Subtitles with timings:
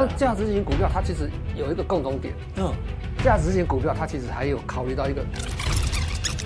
[0.00, 2.72] 那价值型股票它其实有一个共同点，嗯，
[3.22, 5.22] 价值型股票它其实还有考虑到一个，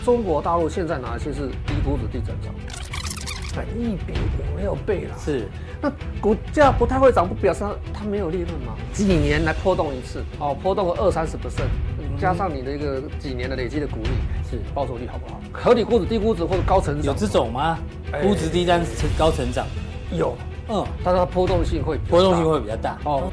[0.05, 2.53] 中国大陆现在哪些是低估值低增长？
[3.79, 5.47] 一比五六倍了，是。
[5.81, 5.89] 那
[6.21, 8.75] 股价不太会涨，不表示它没有利润吗？
[8.93, 11.69] 几年来波动一次，哦，波动个二三十 percent，
[12.21, 14.09] 加上你的一个几年的累积的股利，
[14.51, 15.41] 是报酬率好不好？
[15.53, 17.79] 合理估值、低估值或者高成长，有这种吗？
[18.21, 19.65] 估值低但是高成长，
[20.11, 20.37] 有，
[20.69, 23.31] 嗯，它波动性会波动性会比较大，哦，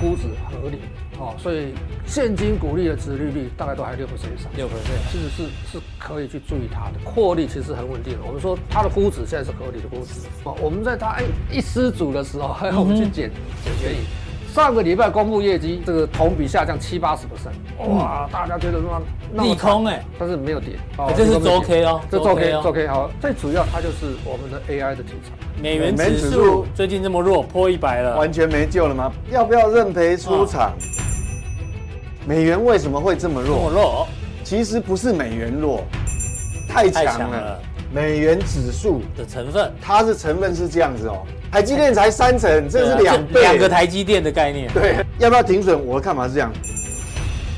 [0.00, 0.78] 估值合理。
[1.18, 1.74] 哦，所以
[2.06, 8.20] 现金股利的值利率大概都还六 percent 以上，六 percent 其实是是可以去注意它的获利，其实很稳定的。
[8.26, 10.20] 我们说它的估值现在是合理的估值。
[10.44, 13.30] 哦，我们在它哎一失足的时候，还要我们去捡
[13.62, 13.98] 捡便宜。
[14.52, 17.22] 上个礼拜公布业绩，这个同比下降七八十。
[17.26, 19.00] percent，哇，大家觉得说
[19.44, 23.08] 利空哎，但是没有跌，哦这是周 K 哦，这周 K 周 K 好。
[23.20, 25.30] 最主要它就是我们的 AI 的题材，
[25.62, 29.12] 美元指数最近这么弱，破一百了，完全没救了吗？
[29.30, 30.72] 要不要认赔出场？
[32.26, 33.70] 美元为什么会这么弱？
[33.70, 34.08] 弱，
[34.42, 35.84] 其实不是美元弱，
[36.68, 37.60] 太强了。
[37.92, 41.26] 美元指数的成分，它是成分是这样子哦。
[41.50, 44.72] 台积电才三成，这是两倍，两个台积电的概念。
[44.72, 45.84] 对，要不要停损？
[45.84, 46.52] 我的看法是这样，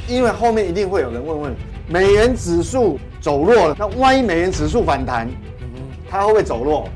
[0.08, 1.54] 因为后面一定会有人问问，
[1.86, 5.28] 美元指数走弱了，那万一美元指数反弹，
[6.08, 6.88] 它会不会走弱？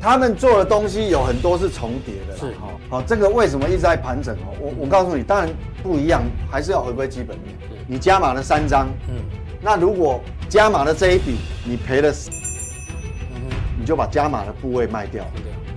[0.00, 2.68] 他们做的东西有很多是重叠的，是哈。
[2.88, 4.54] 好，这个为什么一直在盘整哦？
[4.60, 5.48] 我我告诉你，当然
[5.82, 7.52] 不一样，还是要回归基本面。
[7.88, 9.16] 你加码了三张，嗯，
[9.60, 15.24] 那如果加码的这一笔你赔了，嗯，你就把加码的部位卖掉。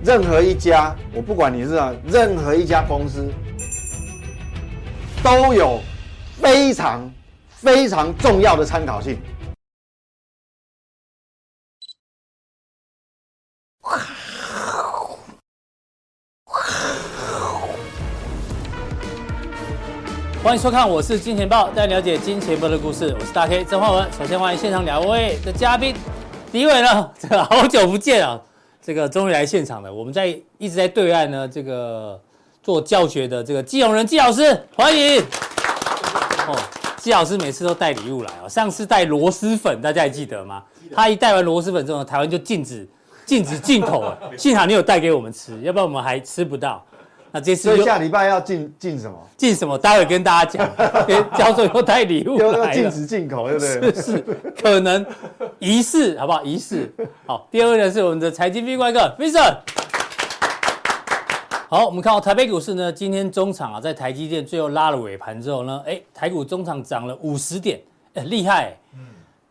[0.04, 3.28] 任何一家，我不管你是啊，任何一家公司
[5.22, 5.80] 都有
[6.40, 7.08] 非常
[7.48, 9.18] 非常重要的参考性。
[20.52, 23.16] 欢迎收看，我是金钱豹，带你了解金钱豹的故事。
[23.18, 24.06] 我是大 K 曾焕文。
[24.12, 25.94] 首先欢迎现场两位的嘉宾，
[26.52, 28.38] 第一位呢， 这个好久不见啊，
[28.82, 29.90] 这个终于来现场了。
[29.90, 30.26] 我们在
[30.58, 32.20] 一直在对岸呢，这个
[32.62, 35.22] 做教学的这个季永仁季老师，欢迎。
[36.46, 36.54] 哦，
[36.98, 40.62] 季老师每次都带礼物来哦，上次带螺蛳粉，大家还记得吗？
[40.94, 42.86] 他一带完螺蛳粉之后，台湾就禁止
[43.24, 44.18] 禁止进口了。
[44.36, 46.84] 幸好你有带给我们吃，要不然我们还吃不到。
[47.34, 49.18] 那这次所以下礼拜要进进什么？
[49.38, 49.78] 进什么？
[49.78, 50.68] 待会跟大家讲。
[51.34, 53.94] 教授又带礼物来了，禁止进口，对不对？
[53.94, 54.24] 是是，
[54.62, 55.04] 可能
[55.58, 56.42] 仪式，好不好？
[56.44, 56.92] 仪式。
[57.26, 59.56] 好，第二位呢是我们的财经 V 怪客 Vincent。
[61.70, 67.80] 好，我们看到台北股市呢，今天中场啊，在台积电最后拉了尾盘之后呢，哎，台股中场涨了五十点，
[68.12, 68.76] 哎，厉害，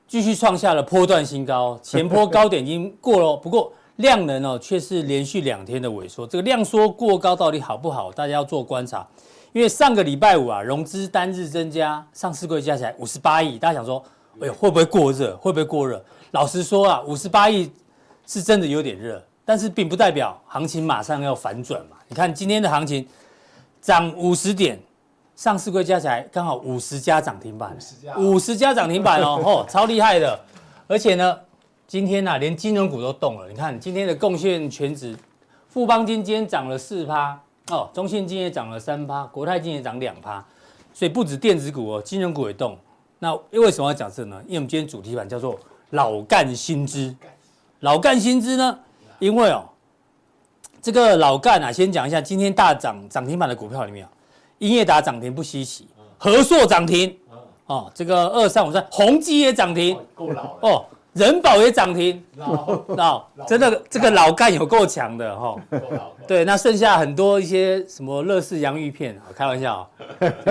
[0.08, 3.74] 继续创下了波段新高，前波高点已经过了，不过。
[4.02, 6.28] 量能哦，却是连续两天的萎缩。
[6.28, 8.12] 这个量缩过高到底好不好？
[8.12, 9.08] 大家要做观察。
[9.54, 13.60] 因为上个礼拜五啊，融资单日增加，上市柜加起来五十八亿。
[13.60, 14.04] 大家想说，
[14.40, 15.36] 哎呦，会不会过热？
[15.38, 16.04] 会不会过热？
[16.32, 17.70] 老实说啊，五十八亿
[18.26, 21.98] 是真的有点热，但是并不代表行情马上要反转嘛。
[22.08, 23.06] 你看今天的行情
[23.82, 24.80] 涨五十点，
[25.36, 27.78] 上市柜加起来刚好五十家涨停板，
[28.18, 30.40] 五十家涨停板哦， 哦，超厉害的。
[30.88, 31.38] 而且呢。
[31.92, 33.50] 今天呐、啊，连金融股都动了。
[33.50, 35.14] 你看今天的贡献全值，
[35.68, 37.38] 富邦金今天涨了四趴
[37.70, 40.42] 哦，中信金也涨了三趴，国泰金也涨两趴，
[40.94, 42.78] 所以不止电子股哦，金融股也动。
[43.20, 44.42] 那为什么要讲这呢？
[44.46, 45.60] 因为我们今天主题版叫做
[45.90, 47.14] 老干新知。
[47.82, 48.80] 老干新知呢，
[49.20, 49.66] 因为哦，
[50.82, 54.12] 这个老干啊，先讲一下今天大涨涨停板的股票里面啊，
[54.60, 55.86] 英业达涨停不稀奇，
[56.18, 57.14] 和硕涨停
[57.66, 60.86] 哦，这个二三五三宏基也涨停，够老了哦。
[61.14, 65.56] 人保也涨停，老 真的这个老干有够强的哈。
[66.26, 69.86] 对，那剩下很多一些什么乐视洋芋片，开玩笑，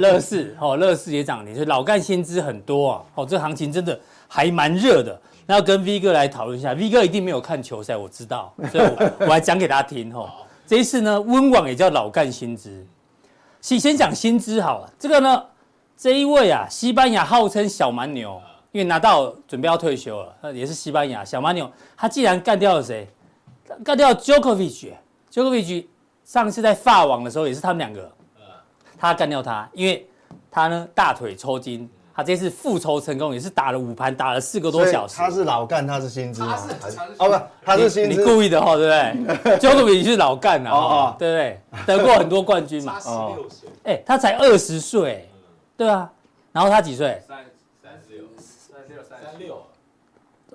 [0.00, 3.02] 乐视哦，乐视也涨停，所以老干新知很多啊。
[3.14, 5.16] 哦，这行情真的还蛮热的。
[5.46, 10.28] 那要跟 V 哥来讨论一下，V 哥一定没有看球赛，我知道，所以我 我还讲给他听哈。
[10.66, 12.84] 这一次呢，温网也叫老干新知，
[13.60, 14.92] 先先讲新知好了。
[14.98, 15.44] 这个呢，
[15.96, 18.40] 这一位啊，西班牙号称小蛮牛。
[18.72, 23.08] 因为拿到准备要退休了，那也是西班牙小马牛，他既然干掉了谁？
[23.84, 24.92] 干掉了 Djokovic。
[25.32, 25.86] Djokovic
[26.24, 28.10] 上次在法网的时候也是他们两个，
[28.98, 30.08] 他干掉他，因为
[30.50, 35.16] 他呢大腿抽筋，他这次复仇成功，也是打了五盘，打了四个多小时。
[35.16, 36.56] 他是老干，他是新知吗？
[36.80, 38.16] 他是哦不，他是新知。
[38.16, 39.58] 你故意的哈，对不对？
[39.58, 41.60] Djokovic 是老干啊，哦对不对？
[41.86, 42.98] 得过很多冠军嘛。
[43.06, 43.36] 哦，
[43.82, 45.28] 哎，他才二十岁，
[45.76, 46.08] 对啊，
[46.52, 47.20] 然后他几岁？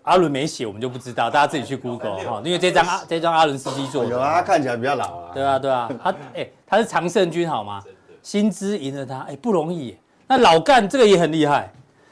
[0.06, 5.32] 阿伦没写，我们就不知道，大家自己去 Google 哈，因为这张阿这张阿伦斯基做的，有啊，他看起来比较老啊。
[5.34, 7.84] 对啊，对啊，他哎，他是常胜军好吗？
[8.22, 9.98] 薪资赢了他，哎，不容易。
[10.28, 11.72] 那老干这个也很厉害，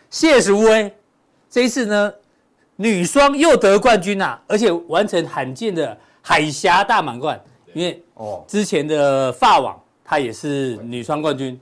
[0.10, 0.94] 谢淑薇
[1.50, 2.14] 这一次呢，
[2.76, 7.40] 女双又得冠军呐，而且完成罕见的海峡大满贯，
[7.74, 11.60] 因为哦，之前的法网她也是女双冠军，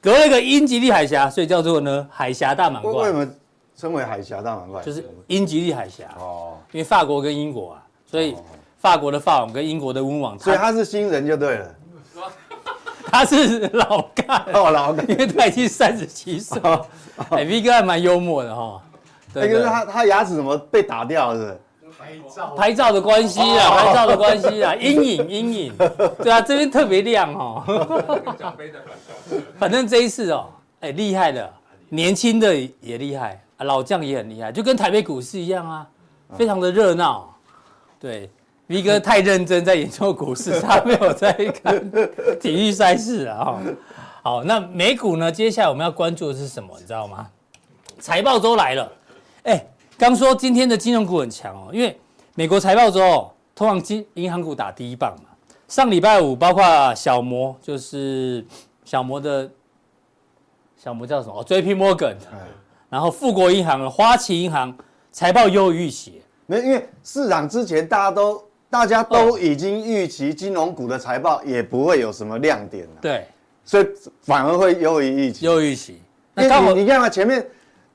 [0.00, 2.94] 隔了一个英吉利海峡，所以叫做呢海峡大满贯。
[2.94, 3.32] 为什么
[3.78, 4.84] 称为海峡大满贯？
[4.84, 8.34] 就是英吉利海峡哦，因为法国跟英国啊，所以
[8.76, 11.74] 法国的法网跟英国的温网，所以他是新人就对了。
[13.10, 16.60] 他是老干哦，老干，因为他已经三十七岁。
[17.30, 18.82] 哎，V 哥还蛮幽默的哈。
[19.32, 21.38] 对，可是他他牙齿怎么被打掉了？
[21.38, 21.58] 是
[21.98, 25.76] 拍照拍照的关系啊，拍照的关系啊，阴影 阴影。
[26.22, 27.62] 对啊，这边特别亮哦。
[29.58, 30.46] 反正这一次哦，
[30.80, 31.50] 哎，厉害的，
[31.88, 35.86] 年轻的也厉害啊，老将也很厉害，就跟台北股市一样啊，
[36.36, 37.34] 非常的热闹。
[38.00, 38.30] 对。
[38.68, 41.90] V 哥太认真在研究股市，他没有在看
[42.38, 43.58] 体育赛事啊。
[44.22, 45.32] 好，那美股呢？
[45.32, 46.76] 接下来我们要关注的是什么？
[46.78, 47.26] 你知道吗？
[47.98, 48.92] 财报周来了。
[49.44, 49.66] 哎，
[49.96, 51.98] 刚说今天的金融股很强哦，因为
[52.34, 55.30] 美国财报周通常金银行股打第一棒嘛。
[55.66, 58.44] 上礼拜五，包括小摩，就是
[58.84, 59.50] 小摩的，
[60.76, 61.40] 小摩叫什么？
[61.40, 62.16] 哦，JP Morgan，
[62.90, 64.76] 然后富国银行、花旗银行
[65.12, 66.22] 财报优于预期。
[66.46, 68.42] 没，因为市场之前大家都。
[68.70, 73.26] 大家都已经预期金融股的财报也不会有什么亮点了，对，
[73.64, 73.86] 所以
[74.20, 75.46] 反而会优于预期。
[75.46, 75.98] 优于预期，
[76.34, 77.42] 那你你看嘛，前面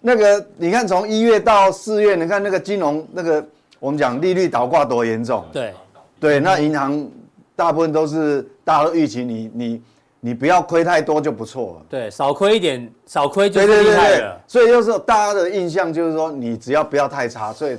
[0.02, 3.46] 那个，你看从一月到四月，你看那个金融那个，
[3.80, 5.46] 我们讲利率倒挂多严重。
[5.54, 5.76] 对，
[6.20, 7.08] 对，那银行
[7.56, 9.82] 大部分都是大家都预期你你
[10.26, 11.86] 你不要亏太多就不错了。
[11.90, 13.90] 对，少亏一点，少亏就是厉害了。
[13.92, 17.78] 对对对对，所以就是大家的印象就是说，你只要不要太差，所以。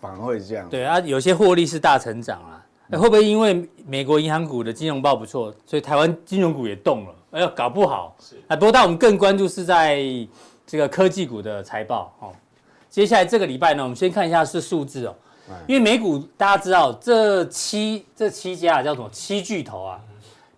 [0.00, 0.68] 反而会这样。
[0.68, 2.60] 对啊，有些获利是大成长啊，
[2.98, 7.14] 会不会因为美国银行股的金融报不错，所以台湾金融股也动了？
[7.30, 8.14] 哎呦，搞不好。
[8.20, 10.04] 是啊，不过但我们更关注是在
[10.66, 12.28] 这个科技股的财报哦。
[12.90, 15.14] 接下来这个礼拜呢，我们先看一下是数字哦，
[15.66, 19.08] 因为美股大家知道这七这七家叫什么？
[19.10, 19.98] 七巨头啊，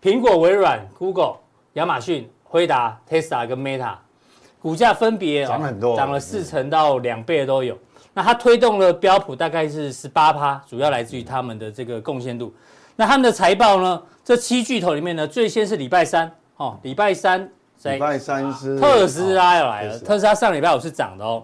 [0.06, 1.34] 苹果、微软、Google、
[1.72, 3.96] 亚马逊、辉达、Tesla 跟 Meta，
[4.62, 7.76] 股价分别涨很多，涨了四成到两倍的都有。
[8.14, 12.54] 那它推动了标普大概是十八趴，主要来自于他们的这个贡献度。
[12.94, 14.00] 那他们的财报呢？
[14.24, 17.42] 这七巨头里面呢，最先是礼拜三哦，礼拜三
[17.82, 21.42] 礼拜三是特斯拉要来了，特斯拉上礼拜五是涨的哦。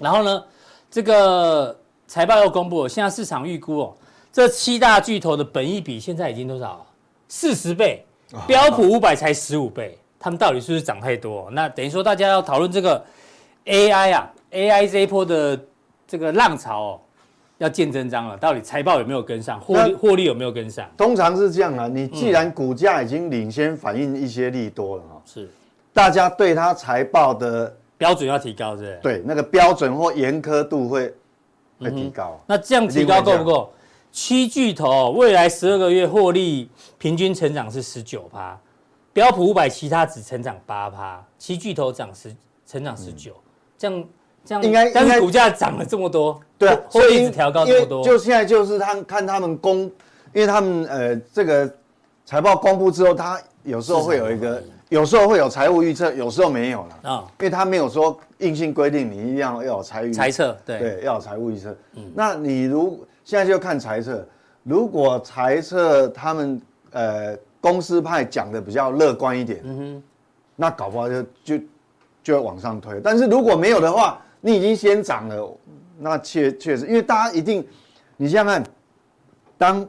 [0.00, 0.42] 然后呢，
[0.90, 3.94] 这个财报又公布了，现在市场预估哦，
[4.32, 6.86] 这七大巨头的本益比现在已经多少？
[7.32, 8.04] 四十倍，
[8.46, 11.48] 标普五百才十五倍，他们到底是不是涨太多？
[11.52, 13.02] 那等于说大家要讨论这个
[13.64, 15.58] AI 啊，AI 这一波的。
[16.04, 17.00] 这个浪潮哦，
[17.56, 20.86] 要见真章了，到底财报有没有跟上，获利获利有没有跟上？
[20.94, 25.48] 通常是这样啊，你既然股价已经领先反映一些利多了哈，是，
[25.90, 29.00] 大家对它财报的标准要提高，是？
[29.02, 31.14] 对，那个标准或严苛度会
[31.80, 32.38] 会提高。
[32.46, 33.72] 那这样提高够不够？
[34.12, 38.56] 七巨头未来十二个月获利平均成长是十九趴，
[39.12, 42.32] 标普五百其他只成长八趴，七巨头涨十
[42.66, 43.32] 成长十九，
[43.76, 44.04] 这样。
[44.44, 48.02] 这样应该，但是股价涨了这么多，对啊，所以一直调高这么多。
[48.02, 49.82] 就现在就是他看他们公，
[50.32, 51.72] 因为他们呃这个
[52.24, 61.76] 财报公布之后，他有时候会有一个，有时候会有财务预测，有时候没有了啊，因为他没有说硬性规定你一定要要有财预财测，对对，要有财务预测。
[61.94, 64.26] 嗯，那你如现在就看财测，
[64.62, 66.60] 如果财测他们
[66.90, 70.02] 呃公司派讲的比较乐观一点，嗯哼，
[70.56, 71.58] 那搞不好就就
[72.22, 73.00] 就要往上推。
[73.02, 75.56] 但是如果没有的话，你已经先涨了，
[75.98, 77.66] 那确确实，因为大家一定，
[78.16, 78.64] 你想想看，
[79.56, 79.88] 当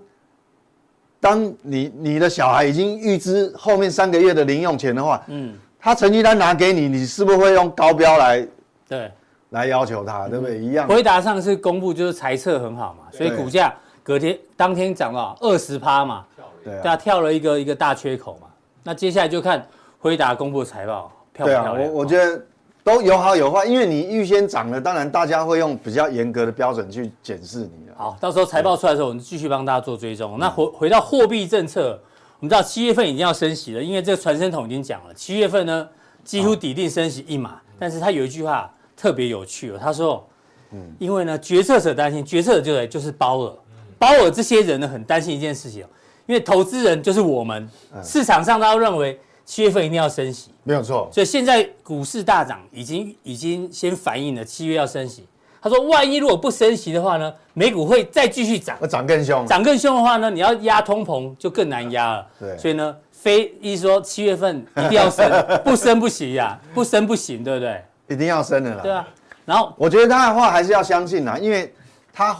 [1.19, 8.47] 当你你的小孩已经预支后面三个月的零用钱的话，嗯，他成绩单拿给你，你是不是会用高标来
[8.87, 9.11] 对
[9.53, 10.59] 来要求他，对不对？
[10.59, 10.87] 一样。
[10.87, 16.25] 回答上是公布就是财测很好嘛，所以股价隔天当天涨了二十趴嘛，
[16.63, 18.47] 对啊，跳了一个一个大缺口嘛。
[18.83, 19.65] 那接下来就看
[19.99, 21.93] 辉达公布财报漂不漂亮？
[21.93, 22.41] 我我觉得。
[22.85, 27.95] 都有好有坏，因为你预先涨了，当然大家会用比较严格的标准去检视你了。
[27.95, 30.37] 好，到时候财报出来的时候，我们继续帮大家做追踪。
[30.37, 31.97] 那回回到货币政策，
[32.41, 35.87] 我们知道七月份已经要升息了，因为这个传声筒已经讲了，七月份呢
[36.25, 37.61] 几乎底定升息一码。
[37.79, 38.69] 但是他有一句话
[39.03, 40.25] 特别有趣哦，他说，
[40.71, 43.53] 嗯，因为呢决策者担心，决策者就来就是鲍尔，
[43.99, 45.81] 鲍尔这些人呢很担心一件事情，
[46.25, 47.69] 因为投资人就是我们，
[48.01, 49.19] 市场上他都认为。
[49.45, 51.09] 七月份一定要升息，没有错。
[51.11, 55.27] 所以现在股市大涨，已经已经先反映了七月要升息。
[55.61, 62.25] 他说，万一如果不升息的话呢，美股会再继续涨，涨更凶，涨更凶的话呢，你要压通膨就更难压了。
[62.39, 65.29] 对，所以呢，非一说七月份一定要升，
[65.65, 67.83] 不升不行呀，不升不行，对不对？
[68.07, 68.81] 一定要升的啦。
[68.81, 69.07] 对啊，
[69.45, 71.73] 然后我觉得他的话还是要相信啦，因为
[72.13, 72.37] 他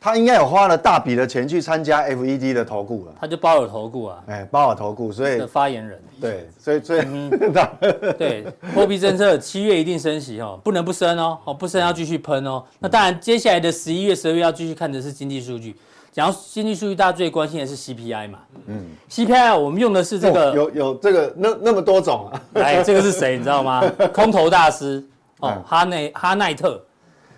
[0.00, 7.30] 他应该有花了大笔的钱去参加 FED 的投顾了，他就包尔投顾啊，哎，包尔投顾，所以的发言人，对，所以所以，嗯、
[8.18, 8.44] 对，
[8.74, 12.62] 货币政策七月一定升息哦，不能不升哦，哦不升要继续喷哦。
[12.78, 15.74] 那当然，接下来的十一月、十二月要继续看的是经济数据。
[16.14, 23.82] 讲到经济数据，大家最关心的是 CPI 嘛，嗯，CPI 我们用的是这个，哦、有有这个那那么多种啊，来， 这个是谁你知道吗？
[24.14, 25.04] 空头大师。
[25.40, 26.80] 哦，嗯、哈内哈奈特，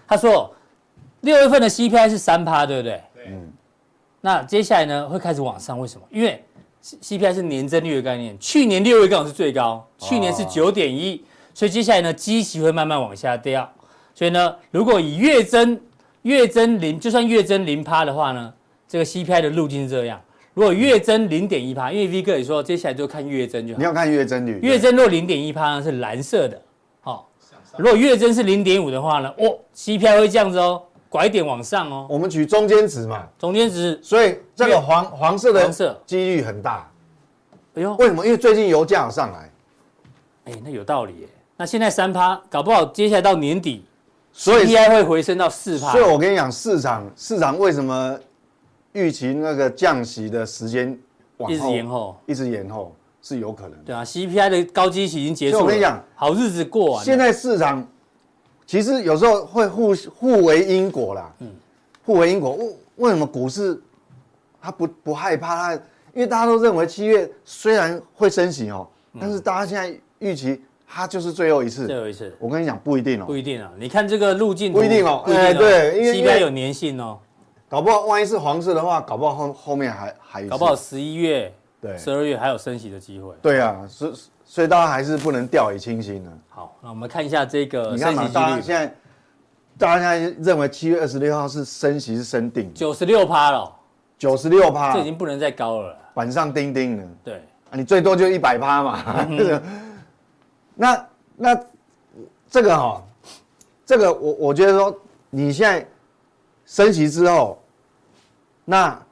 [0.06, 0.54] 他说
[1.23, 3.00] 六月份的 CPI 是三趴，对不对？
[3.26, 3.50] 嗯，
[4.21, 6.06] 那接下来呢会开始往上，为什么？
[6.11, 6.45] 因为
[6.85, 13.73] CPI 是年增率的概念，去年六月刚好是最高，去年是九点一，所以接下来呢基期会慢慢往下掉，
[14.14, 15.80] 所以呢如果以月增
[16.23, 18.52] 月增零，就算月增零趴的话呢，
[18.88, 20.21] 这个 CPI 的路径是这样，
[20.55, 26.61] 如果月增零点一趴，因为 V 哥也说接下来就看月增就好，你要看月增率，月增若零点一趴呢是蓝色的，
[27.00, 27.31] 好，
[27.76, 30.83] 如果月增是零点五的话呢，哦 CPI 会这样子哦。
[31.09, 36.90] 拐点往上哦，我们取中间值嘛，中间值，所以这个黄黄色的黄色几率很大。
[37.75, 38.26] 哎呦，为什么？
[38.26, 39.50] 因为最近油价有上来。
[40.47, 41.28] 哎，那有道理耶。
[41.57, 43.85] 那现在三趴，搞不好接下来到年底，
[44.33, 45.93] 所以 CPI 会回升到四趴。
[45.93, 48.19] 所以我跟你讲，市场市场为什么
[48.97, 50.99] 预期那个降息的时间
[51.37, 53.79] 往后一直延后，一直延后是有可能。
[53.85, 55.62] 对啊，CPI 的高基期已经结束了。
[55.65, 57.05] 我跟你讲，好日子过完。
[57.05, 57.87] 现在市场。
[58.69, 61.49] 其实有时候会互互为因果啦，嗯，
[62.05, 62.50] 互为因果。
[62.57, 63.81] 为为什么股市
[64.61, 65.83] 它不不害怕它？
[66.12, 68.88] 因为大家都认为七月虽然会升息哦，
[69.21, 71.87] 但是大家现在预期它就是最后一次。
[71.87, 72.35] 最后一次。
[72.41, 73.25] 我跟你讲不一定哦。
[73.25, 75.23] 不一定啊，你看这个路径不一定哦。
[75.29, 77.21] 哎，对，因为 CPI 有粘性哦。
[77.76, 80.47] 搞不好万一是黄色的话，搞不好后后面还还。
[80.47, 83.35] 搞不好十一月、对，十二月还有升息的机会。
[83.42, 84.11] 对啊，所。
[84.49, 86.33] 所以大家还是不能掉以轻心呢。
[86.49, 88.95] 好，那我们看一下这个你看嘛，大家现在，
[89.76, 93.71] 大家现在认为七月二十六号是升息是升定九十六趴了，
[94.16, 97.04] 九十六趴，这已经不能再高了，板上钉钉了。
[97.25, 97.35] 对，
[97.71, 99.26] 啊，你最多就一百趴嘛。
[100.76, 101.06] 那
[101.37, 101.61] 那
[102.49, 103.02] 这个哈、哦，
[103.85, 104.97] 这个我我觉得说，
[105.28, 105.87] 你现在
[106.64, 107.59] 升息之后，
[108.67, 109.03] 那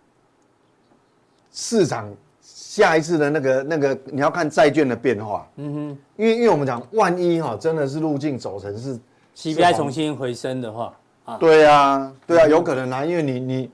[1.50, 2.14] 市场。
[2.46, 5.48] 下一次的那个那个，你要看债券的变化。
[5.54, 8.98] 嗯哼，因为因为我们讲，万一哈真的是路径走成是
[9.36, 10.92] CPI 重新回升的话，
[11.24, 13.70] 啊，对啊，对啊，有可能啊，因为你你，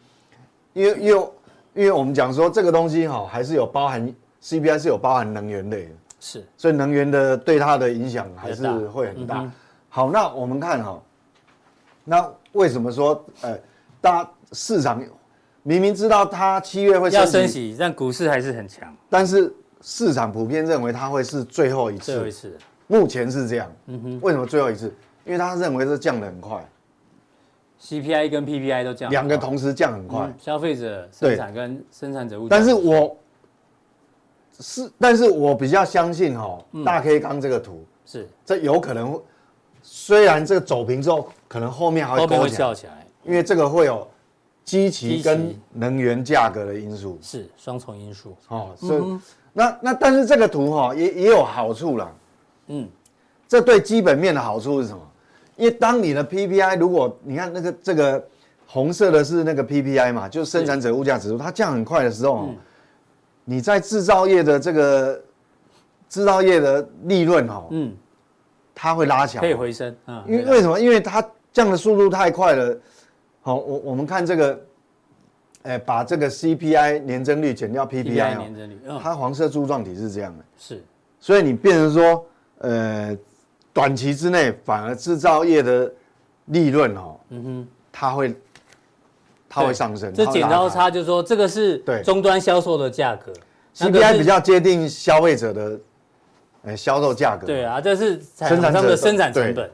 [0.74, 1.28] 因为因为
[1.72, 4.06] 因为我们讲说这个东西哈，还是有包含
[4.42, 9.50] CPI 是有包含能源类的，是，所以能源的对它的影响还是会很大。
[9.88, 11.02] 好，那我们看哈，
[12.04, 13.58] 那为什么说呃，
[14.02, 15.02] 大市场？
[15.62, 18.94] 明明知道它七月会升，要升息，但股市还是很强。
[19.10, 19.52] 但是
[19.82, 22.12] 市场普遍认为它会是最后一次。
[22.12, 23.70] 最后一次，目前是这样。
[23.86, 24.20] 嗯哼。
[24.22, 24.92] 为什么最后一次？
[25.26, 26.66] 因为他认为是降的很快。
[27.80, 30.20] CPI 跟 PPI 都降，两个同时降很快。
[30.20, 32.56] 嗯、消费者生产跟生产者物价。
[32.56, 33.16] 但是我
[34.58, 39.20] 是，但是我比较相信哈、大 K 刚这个图是，这有可能，
[39.82, 44.08] 虽然这个走平之后，可能后面还会勾起来，起来因为这个会有。
[44.64, 47.18] 基期跟能源价格的因素。
[47.22, 48.36] 是双重因素。
[48.48, 49.18] 哦，所以
[49.52, 52.12] 那那但是这个图哈也也有好处啦，
[52.68, 52.88] 嗯，
[53.48, 55.00] 这对基本面的好处是什么？
[55.56, 58.24] 因为当你的 PPI 如果你看那个这个
[58.66, 62.50] 红色的是那个 PPI 嘛，就是生产者物价指数，它降很快的时候，
[63.44, 65.20] 你在制造业的这个
[66.08, 67.92] 制造业的利润哈，嗯，
[68.72, 70.78] 它会拉强，可以回升啊，因为为什么？
[70.78, 72.78] 因为它降的速度太快了。
[73.42, 74.60] 好，我我们看这个，
[75.62, 80.84] 哎，把这个 CPI 年增率减掉 PPI 年增率，它黄色柱状体是这样的，是，
[81.18, 82.26] 所以你变成说，
[82.58, 83.16] 呃，
[83.72, 85.90] 短期之内反而制造业的
[86.46, 88.34] 利润哦，嗯哼，它会，
[89.48, 90.12] 它会上升。
[90.12, 93.32] 这剪刀差就是说，这个是终端销售的价格
[93.74, 95.80] ，CPI 比较接近消费者的，
[96.64, 97.46] 呃，销售价格。
[97.46, 99.70] 对啊，这是生产商的生产成本。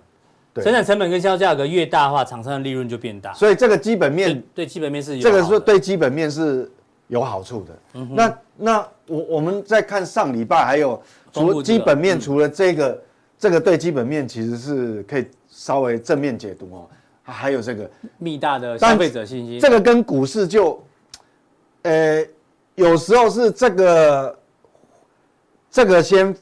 [0.63, 3.33] 生产成本跟销售价格越大的话，厂商的利润就变大。
[3.35, 6.71] 所以这个基本面对基本面是有这个是对基本面是
[7.09, 7.79] 有好处的。
[7.95, 13.01] 嗯、那那我我们再看上礼拜还有除基本面除了这个、嗯、
[13.39, 16.89] 这个对基本面其实是可以稍微正面解读哦。
[17.29, 20.81] 还有这个密大的消费者信心，这个跟股市就，
[21.83, 22.25] 呃，
[22.77, 24.39] 有时候是这个
[25.69, 26.33] 这个先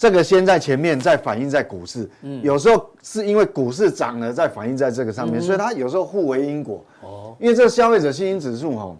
[0.00, 2.08] 这个先在前面，再反映在股市。
[2.22, 6.82] 嗯，有时候是因为股市涨了，再反映在这个上面，嗯、所以它有时候互为因果。
[7.02, 8.96] 哦，因为这个消费者信心指数哈，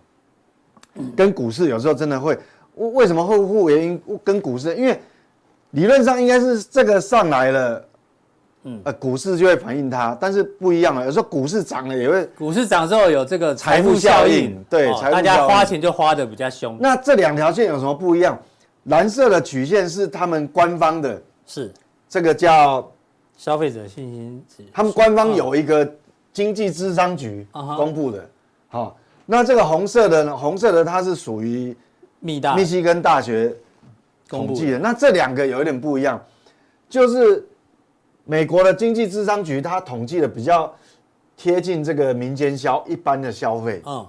[1.16, 2.38] 跟股市有时候真的会，
[2.74, 4.02] 为什么会互为因？
[4.22, 5.00] 跟股市，因为
[5.70, 7.84] 理论上应该是这个上来了，
[8.64, 11.06] 嗯，呃，股市就会反映它，但是不一样了。
[11.06, 16.76] 有时候股市涨了也会，股市涨之后有这个财富效应，对，大家花钱就花的比较凶。
[16.78, 18.38] 那这两条线有什么不一样？
[18.84, 21.70] 蓝色的曲线是他们官方的，是
[22.08, 22.90] 这个叫
[23.36, 24.70] 消费者信心指数。
[24.72, 25.86] 他们官方有一个
[26.32, 28.28] 经济智商局公布的，
[28.68, 28.96] 好，
[29.26, 30.34] 那这个红色的呢？
[30.36, 31.76] 红色的它是属于
[32.20, 33.54] 密大密西根大学
[34.26, 34.78] 统计的。
[34.78, 36.18] 那这两个有一点不一样，
[36.88, 37.46] 就是
[38.24, 40.74] 美国的经济智商局它统计的比较
[41.36, 43.82] 贴近这个民间消一般的消费。
[43.84, 44.06] 嗯，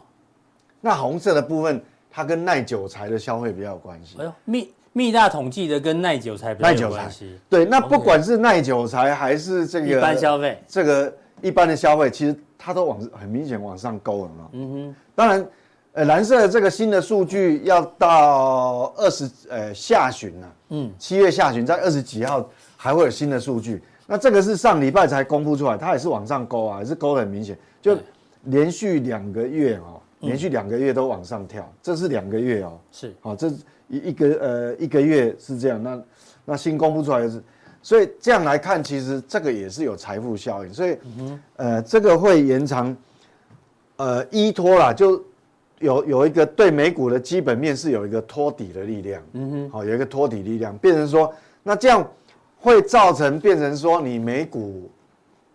[0.80, 1.84] 那红色的部分。
[2.12, 4.18] 它跟耐久材的消费比较有关系。
[4.20, 7.40] 哎呦，密密大统计的跟耐久材比较有关系。
[7.50, 14.50] 对，那不管是耐久材还是这个一般消费，这个一般的消费，其实它都往很明显往上勾了嘛。
[14.52, 14.96] 嗯哼。
[15.16, 15.48] 当然，
[15.94, 20.56] 呃，蓝色的这个新的数据要到二十呃下旬了。
[20.70, 20.92] 嗯。
[21.00, 23.82] 七月下旬，在二十几号还会有新的数据。
[24.06, 27.98] 那这个是上礼拜才公布出来，它也是往上勾啊，也是勾的很明显，就
[28.44, 30.01] 连续两个月哦。
[30.22, 33.48] 连续两个月都往上跳，这是两个月哦，是，好，这
[33.88, 36.02] 一一个呃一个月是这样，那
[36.46, 37.44] 那新公布出来的是，
[37.82, 42.96] 所以这样来看，其实这个也是有财富效应，所以嗯呃这个会延长，
[43.98, 45.24] 呃依托啦，就
[45.80, 52.08] 有有一个对美股的基本面是有一个托底的力量，嗯哼，好，有一个托底力量，变成说，那这样
[52.60, 54.90] 会造成变成说你美股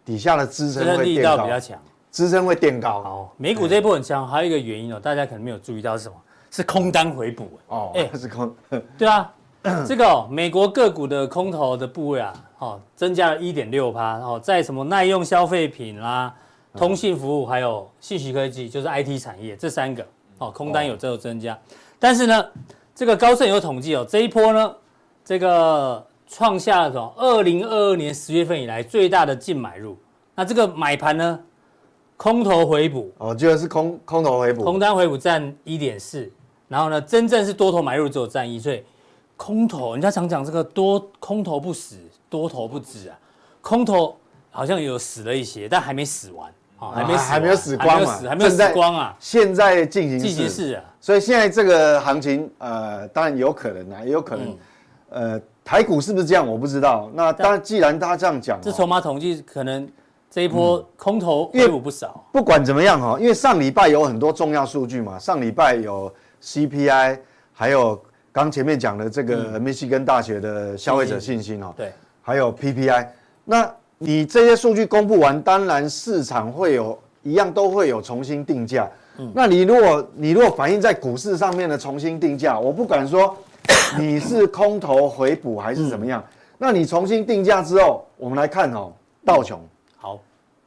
[0.04, 1.80] 底下的支撑会力道比较强。
[2.16, 3.02] 支撑会垫高。
[3.02, 6.14] 好，美股这一波很强，还有一个原因哦，大家可能没有注意到是什么？
[6.50, 7.92] 是空单回补哦。
[7.94, 8.56] 哎， 是空。
[8.96, 9.30] 对啊，
[9.87, 14.16] 这个、哦、美国个股的空头的部位啊，哦，增加了一点六趴。
[14.20, 16.35] 哦，在什么耐用消费品啦、
[16.75, 20.02] 通信服务，还有信息科技，就是 IT 产业这三个
[20.38, 21.52] 哦，空单有这个增加。
[21.52, 21.58] 哦、
[21.99, 22.46] 但是呢，
[22.94, 24.75] 这个高盛有统计哦，这一波呢，
[25.23, 29.99] 这个创下了从二零二二年十月份以来最大的净买入。
[30.34, 31.38] 那这个买盘呢？
[32.17, 33.13] 空头回补。
[33.19, 36.31] 哦，就是空空头回补，空单回补占一点四，
[36.69, 38.83] 然后呢，真正是多头买入只有占一，所以
[39.37, 41.97] 空头人家常讲这个多空头不死，
[42.31, 43.19] 多头不止啊，
[43.61, 44.17] 空头
[44.50, 54.57] 好像有死了一些，但还没死完啊，还没死还没有死光嘛，还没有死光啊，现在进行进行式啊，所以现在这个行情呃，当然有可能啊，也有可能，
[55.11, 59.87] 呃，台股是不是这样我不知道，那当然既然他这样讲，这筹码统计可能。
[60.36, 67.18] 这一波空头回补不少，不管怎么样哈，因为上礼拜有很多重要数据嘛，上礼拜有 CPI，
[67.54, 67.99] 还有
[68.32, 73.06] 刚前面讲的这个密西根大学的消费者信心哦，对，还有 PPI，
[73.46, 83.34] 那你这些数据公布完，当然市场会有一样都会有重新定价，嗯，那你如果你如果反映在股市上面的重新定价，我不管说
[83.99, 86.22] 你是空头回补还是怎么样，
[86.58, 88.92] 那你重新定价之后，我们来看哦，
[89.25, 89.58] 道琼。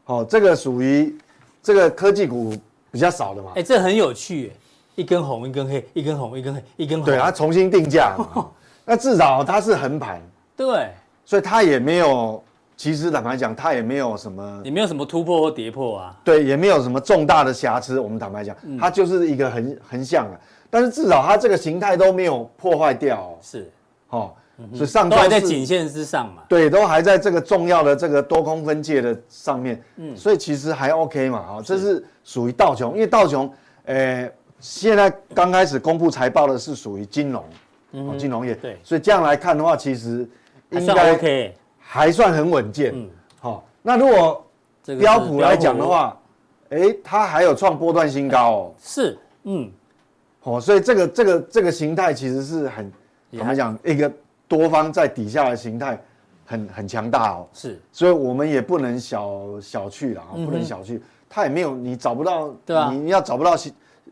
[0.05, 1.15] 哦，这个属于
[1.61, 2.55] 这个科技股
[2.91, 3.51] 比较少的嘛？
[3.55, 4.51] 哎，这很有趣，
[4.95, 7.05] 一根红一根黑，一根红一根黑，一根红。
[7.05, 8.17] 对，它重新定价，
[8.83, 10.19] 那至少它是横盘。
[10.57, 10.89] 对，
[11.25, 12.43] 所以它也没有，
[12.75, 16.17] 其实坦白讲，它也没有什么，也没有什么突破或跌破啊。
[16.23, 17.99] 对，也没有什么重大的瑕疵。
[17.99, 20.39] 我们坦白讲，它就是一个横横向的，
[20.71, 23.37] 但是至少它这个形态都没有破坏掉。
[23.43, 23.71] 是，
[24.09, 24.33] 哦。
[24.73, 26.43] 所以上都还在颈线之上嘛？
[26.49, 29.81] 对，都还在这个重要的这个多空分界的上面。
[29.95, 33.49] 嗯，所以其实还 OK 嘛，哈，这是属于道琼，因为道琼，
[33.85, 37.43] 呃，现在刚开始公布财报的是属于金融，
[37.91, 38.53] 哦，金融业。
[38.55, 40.29] 对，所以这样来看的话，其实
[40.71, 42.91] 应该 OK，还算很稳健。
[42.93, 44.45] 嗯，好，那如果
[44.99, 46.19] 标普来讲的话，
[46.71, 48.73] 哎，它还有创波段新高哦。
[48.77, 49.71] 是，嗯，
[50.43, 52.91] 哦，所以这个这个这个形态其实是很
[53.31, 54.11] 怎么讲一个。
[54.49, 55.97] 多方在底下的形态
[56.43, 60.99] 很很强大哦，是，所以我们也不能小小觑了啊，不能小觑。
[61.29, 63.55] 它也没有你找不到，对啊，你要找不到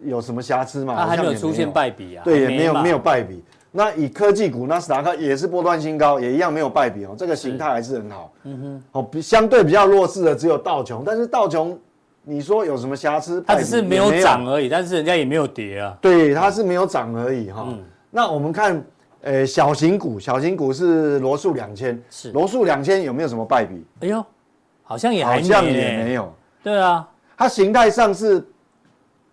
[0.03, 0.95] 有什么瑕疵嘛？
[0.95, 3.43] 它还没有出现败笔啊，对，也没有没有败笔。
[3.71, 8.31] 那以科技股，纳斯达克也是波段新高，也一样没有败笔哦，这个形态还是很好。
[8.43, 11.75] 嗯哼，哦，比相对比较弱势的只有道琼，但是道琼
[12.23, 13.43] 你说有什么瑕疵？
[13.47, 15.97] 它只是没有涨而已，但是人家也没有跌啊。
[15.99, 17.67] 对，它是没有涨而已哈。
[18.11, 18.79] 那我们看。
[19.21, 23.83] 呃，小型股，小型股是罗素两千，是罗素两千有没有什么败笔？
[24.01, 24.25] 哎呦，
[24.83, 26.33] 好像也还好像也没有。
[26.63, 28.45] 对啊，它形态上是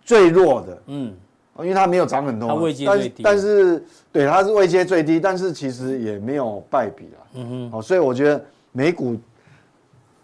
[0.01, 1.13] 最弱的，嗯，
[1.59, 7.27] 因为它没有涨很多，它位阶最低，但是对它是位阶最低，但是其实也没有败笔了。
[7.35, 9.15] 嗯哼，好，所以我觉得美股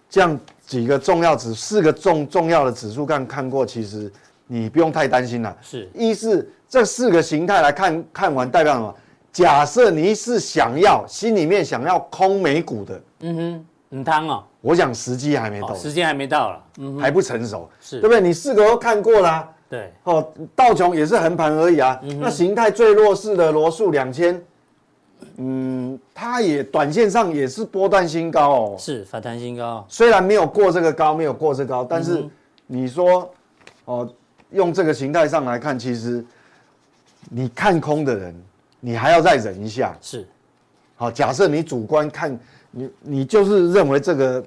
[0.10, 4.12] 这样几个重要指四个重重要的指数看看过，其实
[4.47, 5.56] 你不用太担心了。
[5.62, 8.95] 是，一是这四个形态来看看完代表什么？
[9.32, 14.44] 假设你是想要心里面想要空美股的，嗯哼，很汤哦。
[14.60, 18.22] 我想时机还没到，时间还没到了，嗯，还不成熟，是对不对？
[18.22, 19.50] 你四个都看过啦。
[19.70, 21.98] 对，哦，道琼也是横盘而已啊。
[22.04, 24.39] 嗯、那形态最弱势的罗素两千，
[25.38, 29.84] 嗯，它也短线上也是波段新高哦，是反弹新高。
[29.88, 32.24] 虽然没有过这个高，没有过这个高，但是
[32.67, 33.34] 你说，
[33.86, 34.08] 哦，
[34.52, 36.24] 用这个形态上来看，其实
[37.30, 38.36] 你看空的人，
[38.82, 39.96] 你还要再忍一下。
[40.02, 40.28] 是，
[40.98, 42.38] 好，假设你主观看，
[42.70, 44.46] 你你就是认为这个，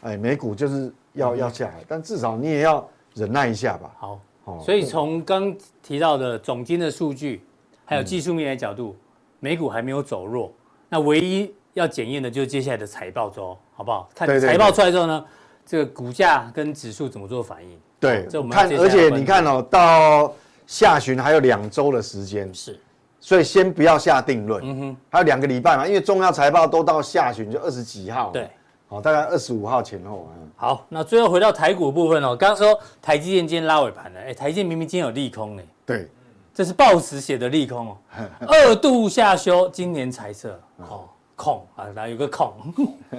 [0.00, 3.92] 哎，美股就是要要下来，但至少你也要忍耐一下吧。
[3.96, 4.20] 好。
[4.62, 7.42] 所以从刚提到的总经的数据，
[7.86, 8.94] 还有技术面的角度，
[9.40, 10.52] 美股还没有走弱。
[10.90, 14.06] 那唯一要检验的就是接下来的财报周，好不好？
[14.14, 15.24] 看财报出来之后呢，
[15.64, 17.80] 这个股价跟指数怎么做反应？
[17.98, 20.30] 对，这我们看，而且你看哦，到
[20.66, 22.78] 下旬还有两周的时间，是，
[23.24, 24.62] 所以先不要下定论。
[24.62, 28.28] 嗯哼，还有两个礼拜嘛，因为重要财报都到下旬，就二十几号。
[28.30, 28.50] 对。
[28.88, 30.30] 哦，大概二十五号前后啊。
[30.56, 32.36] 好，那最后回到台股部分哦。
[32.36, 35.62] 刚刚说台积电今天拉尾盘了，哎，台积电明明今天有利空呢。
[35.86, 36.06] 对，
[36.52, 37.96] 这是报纸写的利空哦。
[38.46, 42.52] 二度下修今年财测，哦，空啊，哪有个空？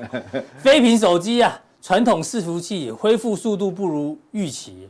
[0.59, 4.87] 非屏手机啊，传统伺服器恢复速度不如预期，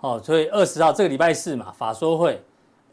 [0.00, 2.42] 哦，所以二十号这个礼拜四嘛，法说会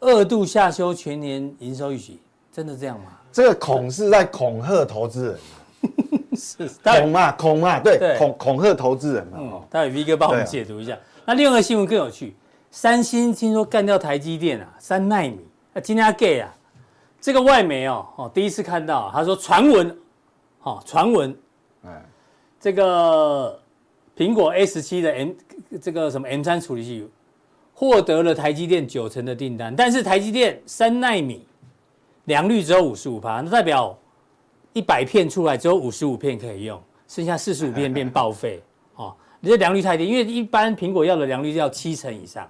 [0.00, 2.18] 二度下修全年营收预期，
[2.52, 3.12] 真的这样吗？
[3.32, 5.38] 这个恐是在恐吓投资人。
[6.36, 9.38] 是恐嘛恐嘛，对，恐恐吓投资人嘛。
[9.40, 10.94] 嗯，待会 V 哥帮我们解读一下。
[10.94, 12.34] 啊、那另外一个新闻更有趣，
[12.70, 15.38] 三星听说干掉台积电啊，三奈米。
[15.72, 16.54] 那今天他 gay 啊，
[17.20, 19.96] 这个外媒哦哦第一次看到，他说传闻，
[20.62, 21.34] 哦传闻，
[21.84, 22.04] 哎，
[22.60, 23.58] 这个
[24.16, 25.30] 苹果 A 十七的 M
[25.80, 27.08] 这个什么 M 三处理器
[27.78, 31.46] 获得了台积电九成的订单，但是台积电三奈米
[32.24, 33.96] 良率只有五十五趴，那代表。
[34.72, 38.62] 一百片出来只有五十五片可以用，剩下四十五片变报废
[38.96, 39.10] 哦。
[39.40, 42.46] 你这良率太低，因为一般苹果要的良率要七成以上。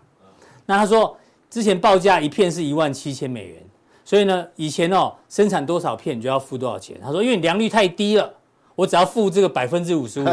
[0.65, 1.17] 那他说
[1.49, 3.62] 之前报价一片是一万七千美元，
[4.05, 6.99] 所以呢以前哦生产多少片你就要付多少钱。
[7.01, 8.29] 他说因为良率太低了，
[8.75, 10.25] 我只要付这个百分之五十五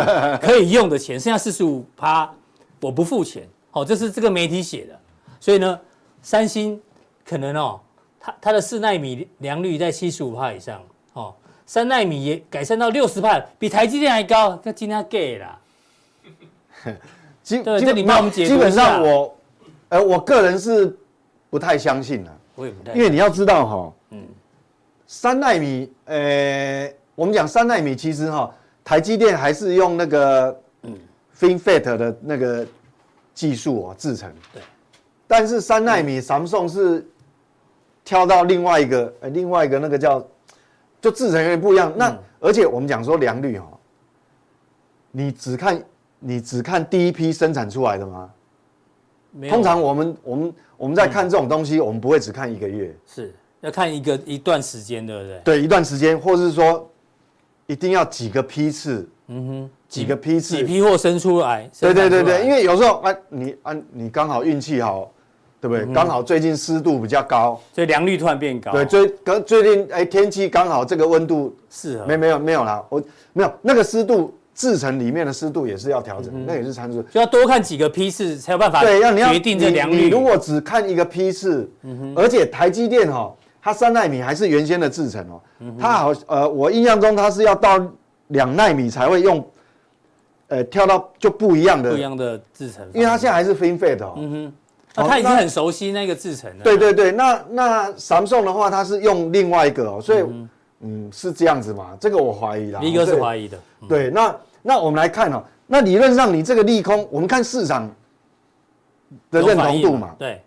[0.41, 2.27] 可以用的钱，剩下四十五趴
[2.81, 3.47] 我不付钱。
[3.73, 4.97] 哦，这是这个媒体写的。
[5.39, 5.79] 所以呢，
[6.21, 6.81] 三星
[7.25, 7.79] 可能哦，
[8.19, 10.81] 它它的四纳米良率在七十五帕以上
[11.13, 11.35] 哦。
[11.65, 15.59] 三纳米也改善到六十帕，比台积电还高，那今天给了。
[17.41, 19.35] 基对这里面我们解基本上我，
[19.89, 20.95] 呃，我个人是
[21.49, 22.37] 不太相信的。
[22.55, 24.23] 我也不太，因为你要知道哈、哦，嗯，
[25.07, 30.97] 三纳米，呃，我们讲三纳米，其实哈、哦，台积电还是用那个嗯
[31.39, 32.67] ，FinFET 的那个
[33.33, 34.31] 技术哦制成。
[34.53, 34.61] 对。
[35.27, 37.07] 但是三纳米，Samsung 是
[38.03, 40.25] 跳到另外一个，呃，另外一个那个叫。
[41.01, 43.77] 就制成有点不一样，那而且我们讲说良率哦，
[45.11, 45.83] 你只看
[46.17, 48.29] 你只看第一批生产出来的吗？
[49.49, 55.39] 通常我们我们我们在看这种东西，我们不会只看一个月，是要看一个一段时间，对不对？
[55.43, 56.89] 对，一段时间，或是说
[57.67, 65.09] 一定要几个批次，嗯哼，几个批次，几批货生出来，对对对对，因为有时候啊，你啊你刚好运气好。
[65.63, 65.85] 对不对？
[65.93, 68.73] 刚好最近湿度比较高，所以良率突然变高。
[68.73, 72.05] 对，最刚最近哎，天气刚好这个温度适合。
[72.05, 77.01] 没没有没有啦，我没有那个湿度，制成里面的湿度也是要调整，那也是参数。
[77.03, 78.81] 就要多看几个批次才有办法。
[78.81, 79.95] 对，要你要决定这良率。
[79.95, 85.41] 你如果只看一个批次，嗯而且台积电哈，它三纳米还是原先的制成哦，
[85.79, 87.79] 它好呃，我印象中它是要到
[88.33, 89.43] 两奈米才会用，
[90.47, 94.13] 呃，跳到就不一样的不一样的制程，因为它现在还是 FinFET 哦。
[94.17, 94.53] 嗯哼。
[94.95, 96.63] 那他已经很熟悉那个制程了。
[96.63, 100.23] 对对对，那那 Samsung 的话，它是用另外一个哦，所以
[100.81, 102.79] 嗯是这样子嘛，这个我怀疑啦。
[102.79, 103.57] 一个是怀疑的。
[103.89, 107.89] 对，那那我们来看哦，那理论上你这个利空，我们看市场
[109.31, 110.15] 的认同度嘛。
[110.19, 110.39] 对，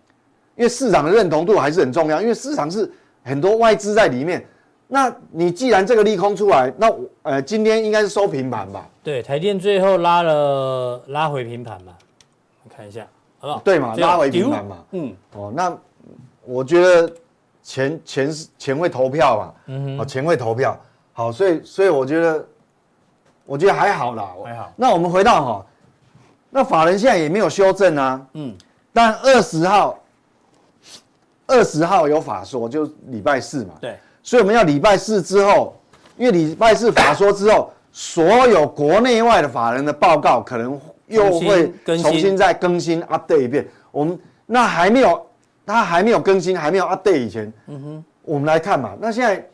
[0.55, 2.89] 因为市场的认同度还是很重要，因为市场是
[3.25, 4.45] 很多外资在里面。
[4.87, 8.87] 那你既然这个利空出来，那呃今天应该是收平盘吧？
[9.03, 11.93] 对，台电最后拉了拉回平盘嘛，
[12.63, 13.05] 我看一下。
[13.39, 14.77] 好不好对嘛，拉回平盘嘛。
[14.91, 15.77] 嗯，哦，那
[16.43, 17.13] 我觉得
[17.61, 19.53] 钱钱是钱会投票嘛。
[19.67, 20.75] 嗯哼，哦，钱会投票。
[21.13, 22.45] 好，所以所以我觉得，
[23.45, 24.29] 我觉得还好啦。
[24.43, 24.73] 还好。
[24.75, 25.65] 那我们回到哈，
[26.49, 28.27] 那法人现在也没有修正啊。
[28.33, 28.55] 嗯。
[28.91, 29.99] 但二十号
[31.45, 33.75] 二十号有法说，就礼拜四嘛。
[33.79, 35.73] 对，所以我们要礼拜四之后，
[36.17, 43.65] 因为礼拜四法说之后，所有国内外的法人的报告可能又会重新再更新 update 一遍。
[43.89, 45.25] 我们那还没有，
[45.65, 48.97] 他还没有更新，还没有 update 以前，嗯哼，我们来看嘛。
[48.99, 49.47] 那现在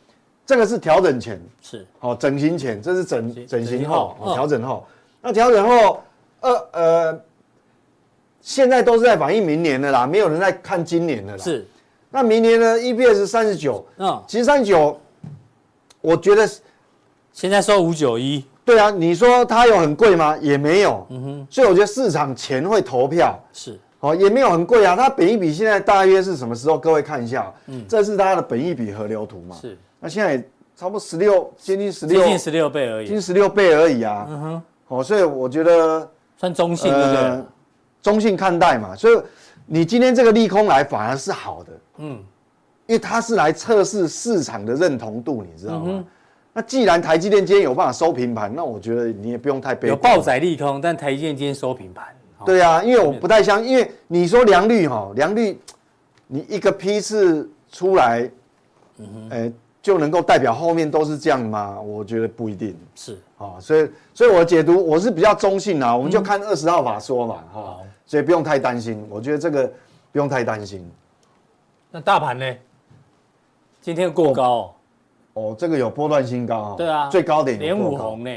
[0.44, 4.88] 这个是调整前，是哦，整形前，这是整整形后，调整后。
[5.22, 6.04] 那调整后，
[6.40, 7.22] 呃呃，
[8.42, 11.44] 现在都是在反映明年的啦，没有人在看今年的啦。
[11.44, 11.64] 是。
[12.16, 14.96] 那明年呢？EPS 三十九，嗯，其实三十九，
[16.00, 16.48] 我觉得
[17.32, 20.38] 现在收五九一，对啊，你说它有很贵吗？
[20.40, 24.96] 也没有，嗯哼，所以我觉得市场钱会投票，是，哦，也没有很贵啊。
[24.96, 26.78] 它本益比现在大约是什么时候？
[26.78, 30.38] 各位看一下，嗯，这是它的本益比河流图嘛，是，那现在
[30.78, 37.44] 差不多十六，接近十六，接近十六倍而已，接近十六倍而已啊，嗯哼，哦，所以我觉得算中性，对不对？
[38.04, 39.20] 中性看待嘛，所以。
[39.66, 42.24] 你今天这个利空来反而是好的，嗯，
[42.86, 45.86] 因为它是来测试市场的认同度，你知道吗？
[45.88, 46.06] 嗯、
[46.52, 49.90] 那既然台积电今天有办法收平盘，那我觉得你也不用太悲观。
[49.90, 52.06] 有爆载利空，但台积电今天收平盘。
[52.46, 55.58] 对啊，因为我不太相信，因为你说良率哈，良率，
[56.28, 58.30] 你一个批次出来，
[58.98, 61.80] 嗯哼，欸、就能够代表后面都是这样吗？
[61.80, 62.76] 我觉得不一定。
[62.96, 67.88] 是啊，所以，所以我解读我是比较中性啊，我们就看二十号法说嘛，哈、嗯。
[68.06, 69.68] 所以不用太担心，我觉得这个
[70.12, 70.90] 不用太担心。
[71.90, 72.56] 那大盘呢？
[73.82, 74.74] 今天过高
[75.34, 76.76] 哦，哦，这个有波段新高啊。
[76.78, 78.32] 对啊，最高点连五红呢，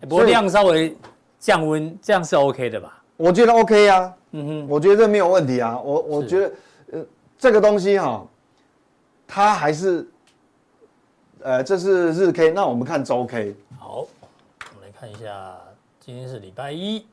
[0.00, 0.96] 不过量稍微
[1.38, 3.02] 降温，这样是 OK 的吧？
[3.16, 5.78] 我觉得 OK 啊，嗯哼，我觉得这没有问题啊。
[5.78, 6.52] 我我觉得
[6.92, 7.06] 呃，
[7.38, 8.26] 这个东西哈，
[9.26, 10.08] 它还是
[11.42, 13.54] 呃，这是日 K，那我们看周 K。
[13.78, 15.56] 好，我们来看一下，
[16.00, 17.06] 今天是礼拜一。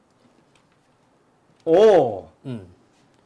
[1.64, 2.60] 哦，嗯，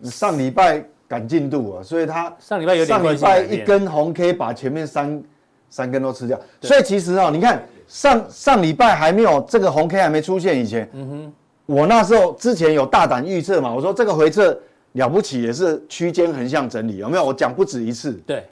[0.03, 5.23] 上礼拜赶进度啊，所以它上礼拜有点上礼拜一根红 K 把前面三
[5.69, 11.33] 三根都吃掉，所以其实啊，你看上上礼拜还没有这个红 K 还没出现以前，嗯哼，
[11.65, 14.57] 我那时候之前有大胆预测嘛，我说这个回撤
[14.93, 17.25] 了不起也是区间横向整理，有没有？
[17.25, 18.13] 我讲不止一次。
[18.25, 18.45] 对，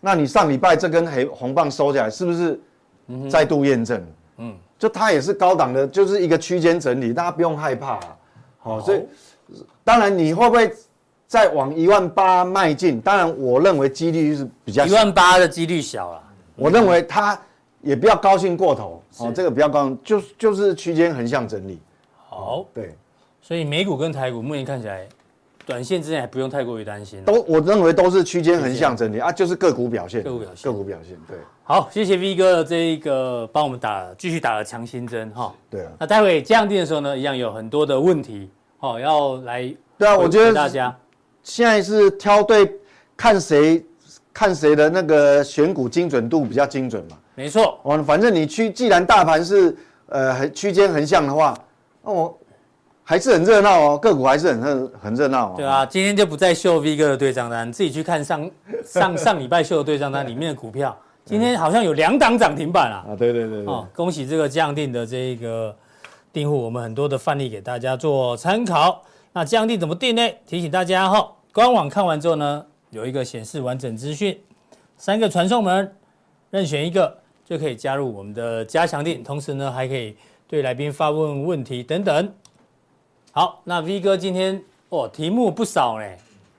[0.00, 2.60] 那你上礼拜这根黑红棒收起来，是不是
[3.28, 4.02] 再度验证？
[4.38, 8.16] 嗯，就它也是高档的，就是一个区间整理，大家不用害怕啊。
[8.60, 9.02] 好，所以
[9.82, 10.72] 当然你会不会
[11.26, 13.00] 再往一万八迈进？
[13.00, 14.90] 当然，我认为几率是比较小。
[14.90, 16.22] 一万八的几率小了。
[16.56, 17.40] 我认为它
[17.80, 19.02] 也不要高兴过头。
[19.18, 21.80] 哦，这个不要高兴，就就是区间横向整理。
[22.28, 22.94] 好，对。
[23.40, 25.08] 所以美股跟台股目前看起来，
[25.70, 27.22] 短线之内还不用太过于担心。
[27.22, 30.20] 都我认为都是区间横向整理啊，就是个股表现。
[30.20, 30.72] 个股表现。
[30.72, 31.16] 个股表现。
[31.28, 31.38] 对。
[31.62, 35.54] 好，谢谢 V 哥的这一个帮我们打继续打了强心针哈。
[35.70, 35.92] 对啊。
[36.00, 39.72] 那待会降定的时候呢，一样有很多的问题哦，要来。
[39.96, 40.92] 对啊，我觉得大家
[41.44, 42.68] 现在是挑对，
[43.16, 43.86] 看谁
[44.32, 47.16] 看谁的那个选股精准度比较精准嘛。
[47.36, 47.78] 没错。
[47.84, 49.76] 哦，反正你去既然大盘是
[50.08, 51.56] 呃区间横向的话，
[52.02, 52.36] 那我
[53.10, 55.56] 还是很热闹哦，个股还是很热很热闹。
[55.56, 58.48] 对啊，今天就不再秀 V 哥的对账单，自己去看上
[58.86, 60.96] 上上礼拜秀的对账单里面的股票。
[61.24, 63.04] 今天好像有两档涨停板啊！
[63.08, 65.74] 啊，对对对，对，哦，恭喜这个降定的这个
[66.32, 69.02] 订户，我们很多的范例给大家做参考。
[69.32, 70.22] 那降定怎么定呢？
[70.46, 74.40] 提醒大家哈，官网看完之后呢，有一个显示完整资讯，
[74.96, 75.92] 三个传送门，
[76.50, 77.12] 任选一个
[77.44, 82.32] 就可以加入我们的加强定，同时呢还可以对来宾发问问题等等。
[83.32, 86.04] 好，那 V 哥今天哦题目不少呢，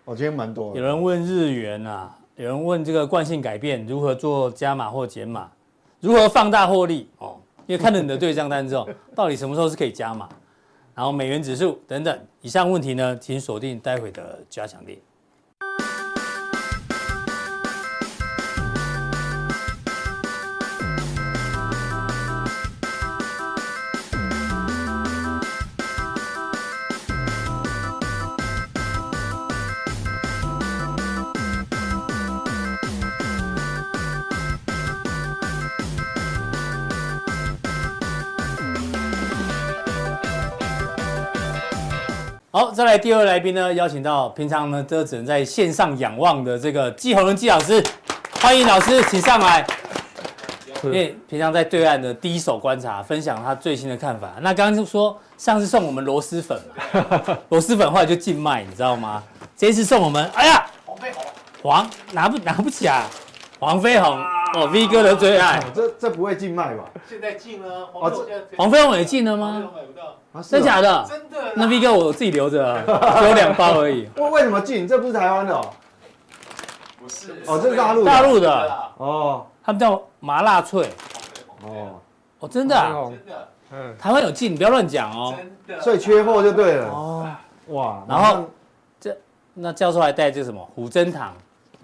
[0.06, 0.74] 我今天蛮多。
[0.76, 2.18] 有人问日元啊。
[2.38, 5.52] 有人问这个惯性改变如何做加码或减码，
[6.00, 7.36] 如何放大获利哦？
[7.68, 10.28] 因为看了你的对账单之后， 到底什么时候是可以加码？
[10.96, 14.98] 然后美元指数等等，以上问题呢，请锁定待会的加强錠。
[42.54, 47.82] 好，再来第二位来宾呢，邀请到平常呢都只能在线上仰望的这个季宏仁季老师，
[48.42, 49.66] 欢迎老师，请上来。
[50.84, 54.34] 因为平常在对岸的第一手观察，分享他最新的看法。
[54.42, 56.60] 那刚刚就说上次送我们螺蛳粉，
[57.48, 59.24] 螺蛳粉后来就禁卖，你知道吗？
[59.56, 61.24] 这一次送我们，哎呀，黄飞鸿，
[61.64, 63.06] 黄拿不拿不起啊？
[63.60, 64.20] 黄飞鸿
[64.54, 65.60] 哦，V 哥的最爱。
[65.74, 66.86] 这这不会禁卖吧？
[67.08, 67.88] 现在禁了，
[68.58, 69.72] 黄飞鸿也禁了吗？
[69.76, 70.16] 买不到。
[70.34, 71.06] 啊、真假的？
[71.10, 71.54] 真的。
[71.56, 72.84] 那 V 哥我自己留着，
[73.20, 74.10] 只有两包而已。
[74.16, 74.88] 为 为什么禁？
[74.88, 75.70] 这不是台湾的哦。
[77.00, 80.88] 不是哦，这是大陆的大陆的，哦他们叫麻辣脆。
[81.64, 82.00] 哦，
[82.40, 85.34] 哦，真的真的嗯，台湾有禁，你不要乱讲哦。
[85.38, 86.88] 真的，所以缺货就对了。
[86.90, 87.28] 哦，
[87.68, 88.46] 哇，然后
[89.00, 89.18] 这
[89.54, 91.34] 那教授还带这个什么虎珍糖，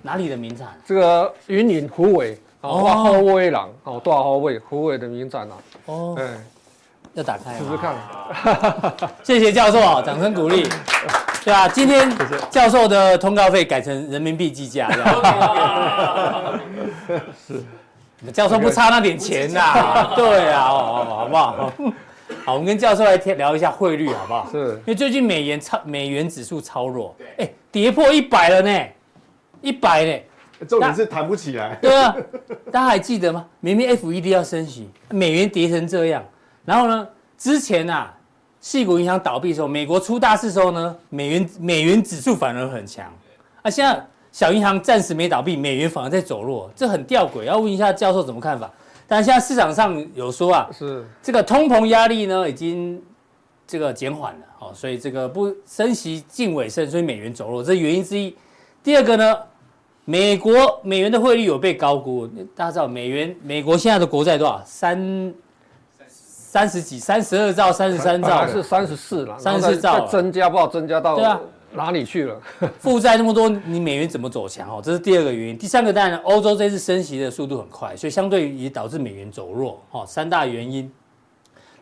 [0.01, 0.67] 哪里的名产？
[0.85, 6.23] 这个云岭虎尾哦哦，哇后尾郎哦，大后尾虎尾的名展啊，哦，哎，
[7.13, 7.77] 要打开试试？
[7.77, 7.95] 看，
[9.23, 10.67] 谢谢教授啊，掌声鼓励。
[11.43, 12.11] 对啊，今天
[12.49, 14.89] 教授的通告费改成人民币计价。
[17.47, 17.63] 是，
[18.33, 20.11] 教授不差那点钱呐。
[20.15, 21.71] 对啊，哦，好不好？
[22.45, 24.49] 好，我们跟教授来聊一下汇率，好不好？
[24.51, 28.85] 是因为最近美元超美元指数超弱，哎，跌破一百了呢，
[29.61, 30.19] 一百呢。
[30.65, 31.75] 重点是弹不起来。
[31.81, 32.15] 对啊，
[32.71, 33.45] 大家还记得吗？
[33.59, 36.23] 明明 FED 要升息，美元跌成这样，
[36.65, 38.13] 然后呢，之前啊，
[38.61, 43.05] 矽谷银行倒闭的时候，美国出大事的时候呢，美元美元指数反而很强，
[43.61, 47.43] 啊，现在小银行暂时没倒闭，美元反而在走弱，这很吊诡。
[47.43, 48.71] 要问一下教授怎么看法？
[49.07, 53.01] 但现在市场上有说啊，是这个通膨压力呢已经
[53.65, 58.35] 这个减缓了，哦，所以这个不升息近尾声，所以美元走弱，这是原因之一。
[58.83, 59.37] 第二个呢？
[60.09, 64.63] 美国美元的汇率有被高估，大家知道美元美国现在的国债多少？
[64.65, 65.33] 三
[66.07, 71.37] 三十几，三十二兆，三十三兆是三十四了，三十四兆增加不知道增加到对啊
[71.73, 72.39] 哪里去了？
[72.79, 74.77] 负债那么多，你美元怎么走强？
[74.77, 75.57] 哦，这是第二个原因。
[75.57, 79.77] 第三个当然，欧洲这次升息的速度很快，所以相对也导致美元走弱。
[79.91, 80.89] 哦，三大原因。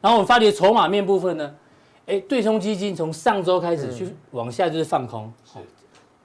[0.02, 1.54] 然后我们发觉筹码面部分呢，
[2.08, 5.62] 哎，对冲基金从上周开始去往下就是放空，哦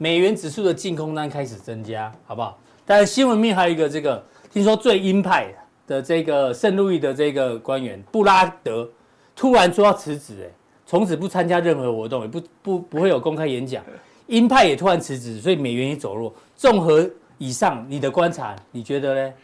[0.03, 2.59] 美元指数的净空单开始增加，好不好？
[2.87, 5.55] 但是新闻面还有一个这个，听说最鹰派
[5.87, 8.89] 的这个圣路易的这个官员布拉德
[9.37, 10.51] 突然说要辞职，哎，
[10.87, 13.85] 从此不参加任何活动，也不不不会有公开演讲。
[14.29, 16.35] 鹰派也突然辞职，所以美元也走弱。
[16.57, 19.35] 综合以上，你的观察，你觉得呢？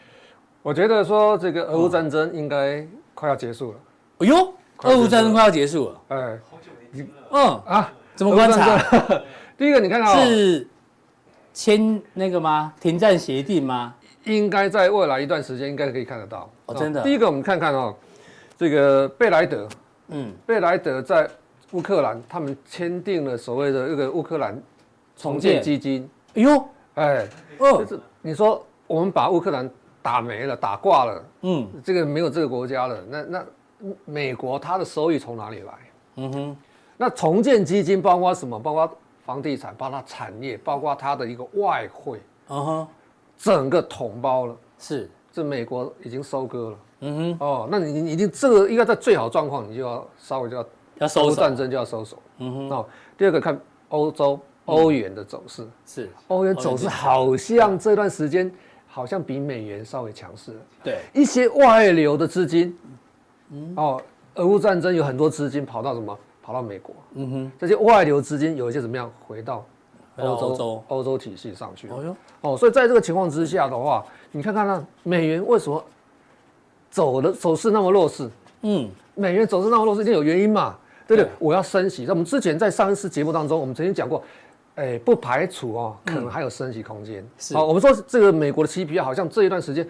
[0.63, 3.77] 我觉得说这个俄乌战争应该快要结束了。
[4.17, 6.01] 哎呦，俄乌战争快要结束了。
[6.07, 6.17] 哎，
[6.49, 8.83] 好久没嗯，啊，怎么观察？
[9.57, 10.67] 第一个，你看到，是
[11.51, 12.71] 签那个吗？
[12.79, 13.95] 停战协定吗？
[14.25, 16.47] 应该在未来一段时间应该可以看得到。
[16.67, 17.01] 哦，真的。
[17.01, 17.95] 第一个，我们看看哦，
[18.55, 19.67] 这个贝莱德，
[20.09, 21.27] 嗯，贝莱德在
[21.71, 24.61] 乌克兰，他们签订了所谓的这个乌克兰
[25.15, 26.07] 重建基金。
[26.35, 29.67] 哎呦，哎，哦就，是你说我们把乌克兰
[30.03, 33.45] 打没了、打挂了，嗯这个没有这个国家了，那那
[34.05, 35.73] 美国它的收益从哪里来？
[36.17, 36.57] 嗯哼，
[36.95, 38.59] 那重建基金包括什么？
[38.59, 42.87] 包括房地产，包括产业，包括它的一个外汇，嗯哼，
[43.37, 44.55] 整个统包了。
[44.79, 46.77] 是，这美国已经收割了。
[47.01, 50.65] 嗯哼，哦，那你你一定这个应该在最好状况，你就要稍微就要
[50.99, 51.35] 要收手。
[51.35, 52.17] 战争就要收手。
[52.37, 52.85] 嗯哼，哦，
[53.17, 53.59] 第二个看
[53.89, 58.49] 欧洲欧元的走势，是，欧元走势好像这段时间
[58.87, 60.59] 好像比美元稍微强势了。
[60.85, 62.77] 对，一些外流的资金，
[63.51, 64.01] 嗯哦，
[64.35, 66.17] 俄乌战争有很多资金跑到什么？
[66.47, 66.95] 跑到美国。
[67.15, 69.65] 嗯哼，这些外流资金有一些怎么样回到
[70.15, 75.83] 欧洲欧洲体系上去了哦所以在这个情况之下的话，你看看那美元为什么
[76.89, 78.29] 走的走势那么弱势？
[78.61, 81.27] 嗯，美元走势那么弱势，一定有原因嘛，对不对？
[81.27, 82.05] 对我要升息。
[82.05, 84.23] 那我们之前在上一次节目当中，我们曾经讲过，
[84.75, 87.27] 哎，不排除哦，可能还有升息空间。
[87.37, 89.85] 是好，我们说这个美国的 CPI 好像这一段时间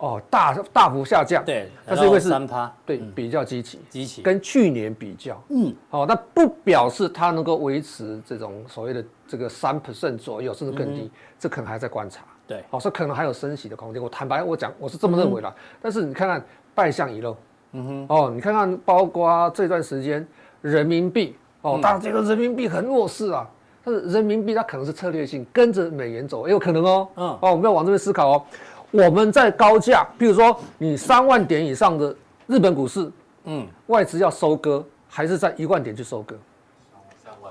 [0.00, 12.24] 哦大大幅下降，对，但是因为是三趴，对比较积极，积极，跟去年比较，嗯，好，那不表示它能够维持这种所谓的这个三 percent 左右，甚至更低，这可能还在观察。
[12.46, 14.02] 对，好，所以可能还有升息的空间。
[14.02, 15.54] 我坦白我讲，我是这么认为的。
[15.80, 17.36] 但是你看看败相遗漏，
[17.72, 20.26] 嗯哼，哦，你看看包括这段时间
[20.62, 23.48] 人民币，哦，当然这个人民币很弱势啊，
[23.84, 27.08] 但是人民币它可能是策略性跟着美元走，也有可能哦。
[27.14, 27.26] 嗯。
[27.40, 28.44] 哦，我们要往这边思考哦。
[28.90, 32.14] 我们在高价，比如说你三万点以上的
[32.46, 33.10] 日本股市，
[33.44, 36.34] 嗯，外资要收割，还是在一万点去收割？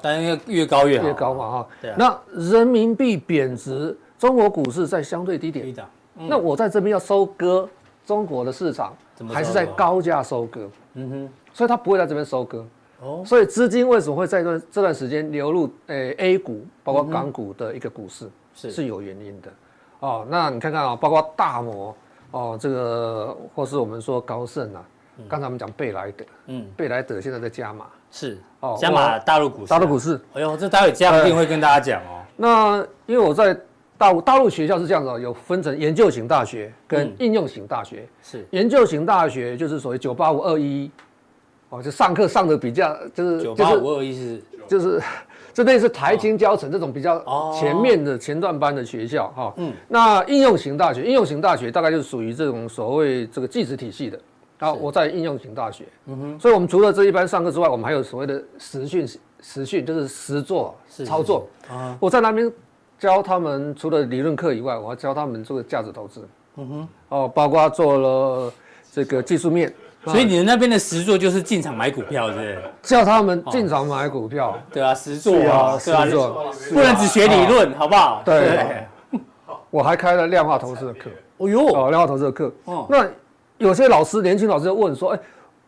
[0.02, 1.67] 但越越高越好，越高嘛哈。
[1.82, 1.95] 对啊。
[1.97, 7.67] 那人民币贬值，中国股市在相对低点，低档，那我在这边要收割
[8.06, 8.93] 中国的市场
[9.30, 10.69] 还是在高价收割？
[10.93, 12.65] 嗯哼，所以它不会在这边收割。
[13.02, 18.72] 哦，所以资金为什么会在这段这段时间流入诶 A 股，包括港股的一个股市，是。
[18.72, 19.49] 是有原因的。
[20.00, 21.95] 哦，那你看看啊，包括大摩
[22.32, 24.84] 哦，这个或是我们说高盛啊，
[25.28, 30.20] 刚才我们讲贝莱德，嗯，贝莱德现在在加码是，哦加码大陆股市啊，大陆股市。
[30.34, 32.22] 哎呦，这待会加一定会跟大家讲哦。
[32.38, 33.58] 那因为我在
[33.97, 38.08] 大陆大陆学校是这样子哦，有分成研究型大学跟嗯应用型大学。
[38.24, 40.89] 是研究型大学就是所谓九八五二一，
[41.70, 45.02] 哦，就上课上的比较就是九八就是五二一是就是
[45.60, 49.53] 这类是台清交成这种比较前面的前段班的学校哈。
[49.57, 54.18] 嗯，那应用型大学，应用型大学大概就是属于这种所谓这个技职体系的。
[54.57, 55.84] 好，我在应用型大学。
[56.05, 59.05] 嗯哼，所以我们除了这一班上课之外，我们还有所谓的实训，
[59.41, 60.74] 实训就是实做
[61.05, 61.97] 操作啊。
[61.99, 62.49] 我在那边
[62.97, 66.26] 教他们，除了理论课以外，我还教他们这个价值投资。
[66.55, 68.53] 嗯哼，哦，包括做了
[68.93, 69.74] 这个技术面。
[70.06, 72.62] 所以你们那边的实作就是进场买股票，是不是？
[72.82, 78.22] 叫他们进场买股票，对啊，实作啊，实作，不能只学理论，好不好？
[78.24, 78.86] 对。
[79.70, 81.10] 我还开了量化投资的课。
[81.38, 82.52] 哦呦，哦，量化投资的课。
[82.66, 82.88] 哦。
[82.89, 83.06] 那
[83.58, 85.20] 有些老师，年轻老师就问说，哎，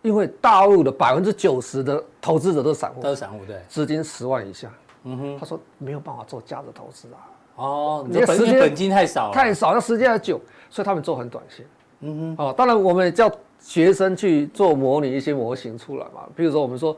[0.02, 4.70] 因为大陆的百分之九十的投资者都是散户，都是散户，对，资金十万以下。
[5.04, 5.38] 嗯哼。
[5.38, 7.20] 他说没有办法做价值投资啊。
[7.58, 11.66] 哦，你的本金本金太少，太少，那时间还久，所以他们做很短线。
[12.00, 12.46] 嗯哼。
[12.46, 13.30] 哦，当然我们也叫。
[13.62, 16.98] 学生去做模拟一些模型出来嘛，比如说我们说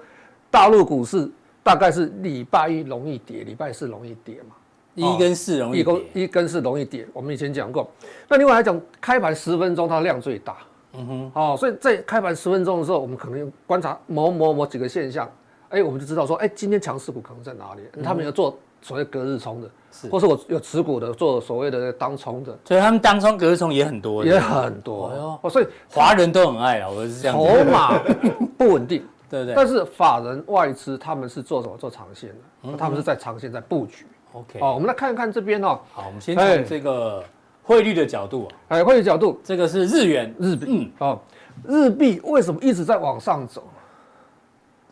[0.49, 1.29] 大陆股市
[1.61, 4.55] 大概是礼拜一容易跌，礼拜四容易跌嘛，
[4.95, 7.07] 一跟四容易跌，一跟四容易跌。
[7.13, 7.89] 我们以前讲过，
[8.27, 10.57] 那另外来讲，开盘十分钟它量最大，
[10.93, 15.29] 嗯哼，哦，所以在开盘十分钟的时候，我们可能观察某某某几个现象，
[15.69, 19.69] 哎，我们就知道说，哎，今天强势股可能在哪里，他们要做所谓隔日冲的。
[19.95, 25.49] 是或是我有持股的做所谓的当冲的，所以他们当冲隔日冲也很多，也很多哦。
[25.51, 27.37] 所以华人都很爱啊，我是这样。
[27.37, 27.99] 筹码
[28.57, 29.53] 不稳定，对不对？
[29.53, 31.77] 但是法人外资他们是做什么？
[31.77, 32.31] 做长线
[32.63, 34.07] 的，他们是在长线在布局。
[34.31, 35.79] OK，哦，我们来看一看这边哦。
[35.91, 37.23] 好，我们先从这个
[37.61, 40.91] 汇率的角度，啊哎，汇率角度，这个是日元，日币。
[40.99, 41.19] 嗯，哦，
[41.67, 43.63] 日币为什么一直在往上走？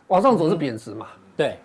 [0.06, 1.08] 往上走是贬值嘛？
[1.36, 1.58] 对。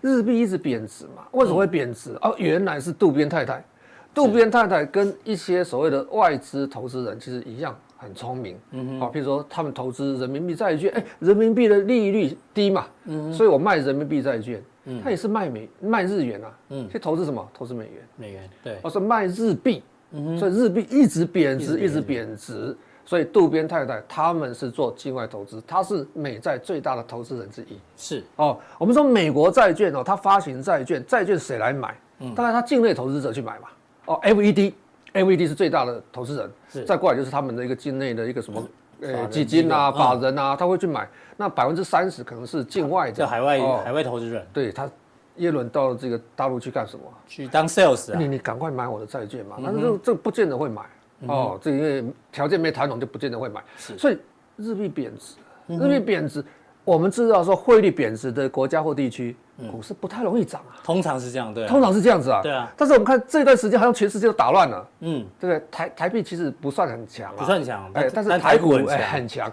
[0.00, 1.24] 日币一直贬值嘛？
[1.32, 2.16] 为什么会贬值？
[2.22, 3.64] 哦、原来是渡边太太。
[4.12, 8.56] 渡边太太跟一些所谓的外资投资人其实一样很聪明。
[8.70, 9.00] 嗯哼。
[9.00, 12.86] 好，比如说他们投资人民币债券，哎，人民币的利率低嘛。
[13.06, 13.32] 嗯。
[13.32, 14.62] 所以我卖人民币债券。
[14.84, 15.00] 嗯。
[15.02, 16.58] 他也是卖美卖日元啊。
[16.68, 16.88] 嗯。
[16.88, 17.44] 去投资什么？
[17.52, 17.94] 投资美元。
[18.16, 18.48] 美元。
[18.62, 18.78] 对。
[18.82, 19.82] 我是卖日币。
[20.12, 20.38] 嗯。
[20.38, 22.76] 所以日币一直贬值，一直贬值。
[23.06, 27.78] 所以渡边太太他们是做境外投资，他是美债最大的投资人之一。
[27.96, 31.94] 是哦，我们说美国债券哦，他发行债券，债券谁来买？
[32.20, 33.68] 嗯，当然他境内投资者去买嘛。
[34.06, 36.50] 哦，FED，FED 是最大的投资人。
[36.72, 38.62] 是，再过来就是他们的一个境内的一个什么
[39.00, 41.08] 呃基金啊、法人啊，他会去买。
[41.36, 44.46] 那百分之三十可能是境外的，海外海外投资人。
[44.52, 44.88] 对他，
[45.36, 47.04] 耶伦到这个大陆去干什么？
[47.26, 48.18] 去当 sales 啊？
[48.18, 49.56] 你你赶快买我的债券嘛。
[49.62, 50.82] 但是这这不见得会买。
[51.26, 53.62] 哦，这因为条件没谈拢，就不见得会买。
[53.76, 54.18] 是，所以
[54.56, 55.34] 日币贬值，
[55.66, 56.44] 日币贬值，
[56.84, 59.34] 我们知道说汇率贬值的国家或地区，
[59.70, 60.76] 股市不太容易涨啊。
[60.84, 61.66] 通常是这样，对。
[61.66, 62.40] 通常是这样子啊。
[62.42, 62.70] 对啊。
[62.76, 64.88] 但是我们看这段时间，好像全世界都打乱了。
[65.00, 65.66] 嗯，对不对？
[65.70, 67.90] 台台币其实不算很强啊，不算强。
[67.94, 69.50] 哎，但是台股哎很强，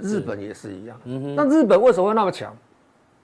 [0.00, 1.00] 日本也是一样。
[1.04, 1.34] 嗯哼。
[1.36, 2.56] 那日本为什么会那么强？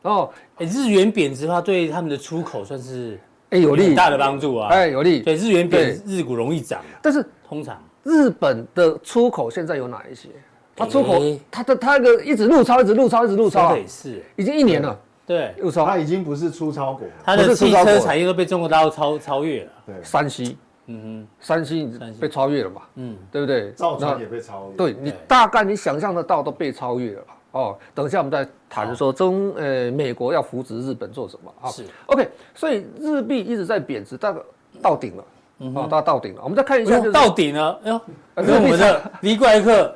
[0.03, 3.19] 哦，哎，日元贬值的话，对他们的出口算是
[3.51, 4.69] 哎有利很大的帮助啊。
[4.69, 5.21] 哎，有利。
[5.21, 6.81] 对，日元贬，日股容易涨。
[7.03, 7.83] 但是通常。
[8.09, 10.31] 日本的出口现在有哪一些？
[10.75, 14.99] 它出口，它的它那个一直入超，一直入超，一直入超，是已经一年了。
[15.27, 19.73] 对，入超，它已经不是出超国，它的汽车产业都被中国大陆超超越了。
[19.85, 20.57] 对，山西，
[20.87, 21.91] 嗯哼，山西
[22.21, 22.83] 被超越了嘛？
[22.95, 23.73] 嗯，对不对？
[23.73, 24.77] 造船也被超越。
[24.77, 27.77] 对，你大概你想象得到都被超越了哦。
[27.93, 31.69] 等一下我们再谈说中呃美国要扶植日本做什么啊？
[31.69, 34.41] 是 OK，所以日币一直在贬值，大概
[34.81, 35.25] 到顶了。
[35.59, 38.01] 哦，到到顶了，我们再看一下，到顶了，哎呦，
[38.37, 39.93] 跟我们的 V 怪客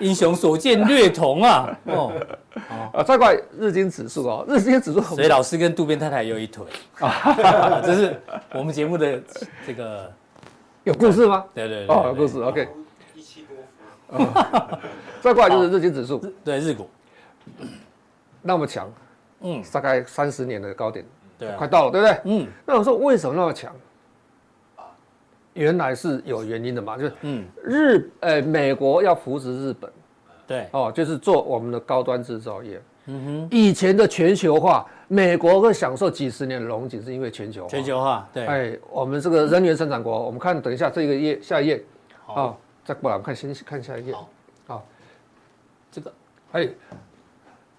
[0.00, 2.12] 英雄所见略同啊， 哦，
[2.92, 6.62] 啊，再过来日经指数哦，日经指数，所以老师跟渡边太太有一腿。
[6.98, 8.20] 啊， 这是
[8.52, 9.18] 我们节目的
[9.66, 10.12] 这个
[10.84, 11.44] 有故事吗？
[11.54, 12.68] 对对对，哦，有故事，OK，
[13.14, 13.46] 一气
[14.10, 14.78] 多夫，
[15.22, 16.88] 再过来就是日经指数，对日股。
[18.42, 18.92] 那么强，
[19.40, 21.04] 嗯，大概三十年的高点，
[21.38, 22.20] 对，快到了，对不对？
[22.24, 23.74] 嗯，那我说为什么那么强？
[25.58, 29.90] 原来是有原因的嘛，就是嗯，日呃美国要扶持日本，
[30.46, 30.68] 对。
[30.70, 32.80] 哦，就是做我们的高端制造业。
[33.06, 37.68] 嗯哼，以前的全球化，美国会享受几十年的荣景，是因为全球化。
[37.68, 38.46] 全球化，对。
[38.46, 41.84] 哎，我们这个人员生产国，我们看等一下这个页下一页，
[42.24, 44.14] 好，再过来我们看先看下一页，
[44.66, 44.86] 好，
[45.90, 46.12] 这个。
[46.52, 46.68] 哎，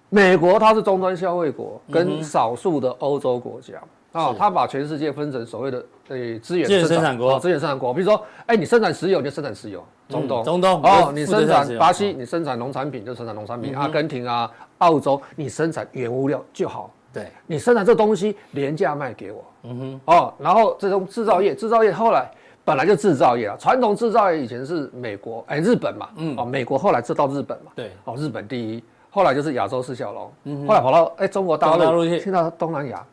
[0.09, 3.81] 美国它是终端消费国，跟少数的欧洲国家。
[4.11, 14.49] 啊，他把全世界分成所谓的呃资源生产国，资源生产国，比如说，哎，你生产石油，你就生产石油，中东，中东，哦，你生产巴西，你生产农产品就生产农产品，阿根廷啊，
[14.79, 22.31] 澳洲，你生产原物料就好，对，你生产这东西廉价卖给我，嗯哼，哦，然后这种制造业，制造业后来
[22.65, 33.05] 本来就制造业啊，传统制造业以前是美国，哎，日本嘛，嗯，哦，美国后来制到日本嘛，对，哦，日本第一，后来就是亚洲四小龙，嗯，后来跑到哎中国大陆，现在东南亚。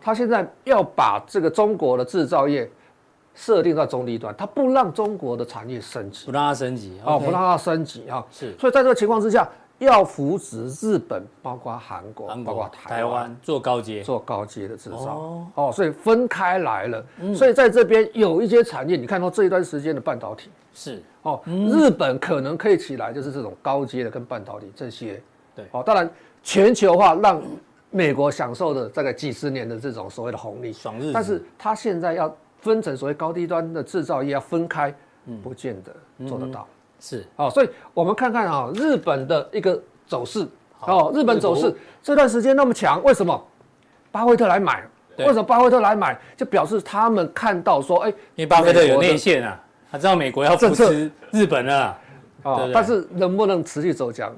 [0.00, 2.70] 他现在要把这个中国的制造业
[3.34, 8.24] 设定在中低端，他不让中国的产业升级，不让它升级哦，不让它升级啊。
[8.30, 9.48] 是，所以在这个情况之下，
[9.78, 15.48] 要扶持日本，包括韩国，包括台湾做高阶，做高阶的制造。
[15.54, 17.04] 哦，所以分开来了。
[17.34, 25.22] 所以在这边有一些产业，你看到这一段时间的半导体是哦，日本可能可以起来，就是这种高阶的跟半导体这些。
[25.56, 26.08] 对，哦，当然
[26.42, 27.42] 全球化让
[27.92, 31.12] 美国享受的这个几十年的这种所谓的红利，爽日子。
[31.12, 34.92] 但是它现在要分成所谓高低端的制造业要分开，
[35.42, 36.66] 不见得做得到。
[36.98, 40.48] 是，哦，所以我们看看啊，日本的一个走势，
[40.80, 41.72] 哦，日本走势
[42.02, 43.46] 这段时间那么强，为什么？
[44.10, 44.82] 巴菲特来买，
[45.18, 46.18] 为什么巴菲特来买？
[46.36, 51.98] 就表示他们看到说，哎，因为巴菲特有内线啊，他知道美国要扶持日本啊，
[52.44, 54.34] 哦，但是能不能持续走强？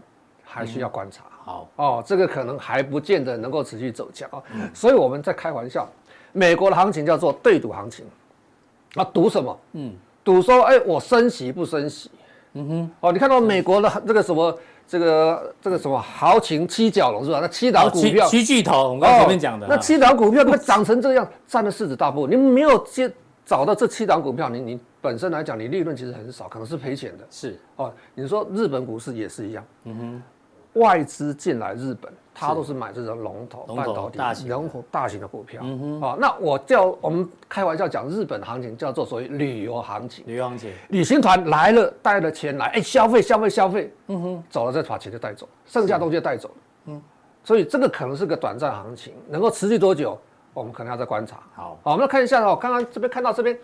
[0.47, 1.69] 还需要观察，好。
[1.77, 4.43] 哦，这个可能还不见得能够持续走强啊，
[4.73, 5.89] 所以我们在开玩笑，
[6.33, 8.05] 美国的行情叫做对赌行情，
[8.95, 9.57] 啊，赌什么？
[9.75, 9.93] 嗯，
[10.25, 12.11] 赌说，哎，我升息不升息？
[12.55, 17.41] 嗯哼，哦，你看到美国的这个什么，这个这个什么豪情七角龙是吧？
[17.41, 23.13] 那七档股票，七巨头，我们刚前面讲的，那七档股票它涨成这样，占了市值大部分，你没有接
[23.45, 27.27] 找到这七档股票，你你本身来讲，你利润其实很少，可能是赔钱的。
[27.29, 27.59] 是。
[27.77, 30.23] 哦，你说日本股市也是一样，嗯哼。
[30.75, 35.61] 外资进来日本，他都是买这种龙头半导体、龙头大型的股票。
[35.65, 40.25] 嗯哼，那我叫我们开玩笑讲，日本行情叫做所谓旅游行情。
[40.27, 46.51] 旅游行情，旅行团来了，带了钱来，哎，消费消费消费，嗯哼，走了再把钱就带走，剩下东西就带走。
[46.87, 47.01] 嗯，
[47.45, 50.19] 所以这个可能是个短暂行情，能够持续多久，
[50.53, 51.37] 我们可能要再观察。
[51.55, 53.57] 好，好，我们来看一下哦，刚刚这边看到这边，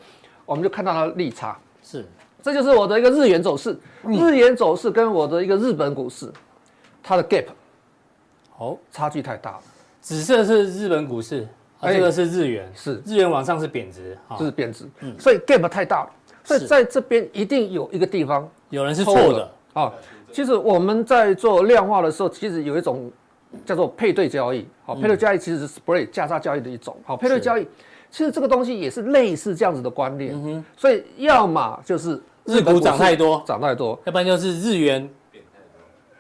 [0.47, 1.59] 我们就看到它的利差。
[1.83, 2.07] 是，
[2.41, 6.31] 这就是我的一个日元走势，日元走势跟我的一个日本股市。
[7.03, 7.47] 它的 gap，
[8.59, 9.63] 哦，差距太大了。
[10.01, 11.47] 紫色是日本股市，
[11.79, 13.03] 啊，这个是日元，是。
[13.05, 15.15] 日元往上是贬值，这是贬值，嗯。
[15.19, 16.11] 所以 gap 太大了。
[16.43, 19.51] 所以在这边一定有一个地方有人是错的。
[19.75, 19.93] 啊。
[20.33, 23.11] 其实我们在做量化的时候，其实有一种
[23.65, 27.67] 叫做配对交易，好，配对交易其实是 spread 价差交易的一种，好，配对交易
[28.11, 30.33] 其实这个东西也是类似这样子的观念。
[30.35, 35.09] 嗯所以要么就是日股涨太多，涨太多，要不然就是日元。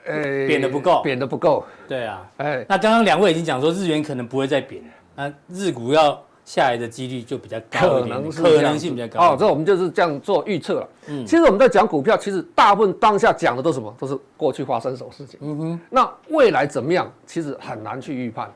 [0.06, 1.64] 呃，贬的不够，贬的不够。
[1.86, 4.82] 对啊，哎，那刚刚两位已经讲说日元可能不会再贬，
[5.14, 9.34] 那日股要下来的几率就比较高，可能是可能性比较高。
[9.34, 10.88] 哦，这我们就是这样做预测了。
[11.08, 13.94] 嗯，其实我们在讲股票，其实大部分当下讲的都是什么？
[13.98, 15.38] 都是过去发生什么事情。
[15.42, 15.80] 嗯哼。
[15.90, 17.12] 那未来怎么样？
[17.26, 18.50] 其实很难去预判。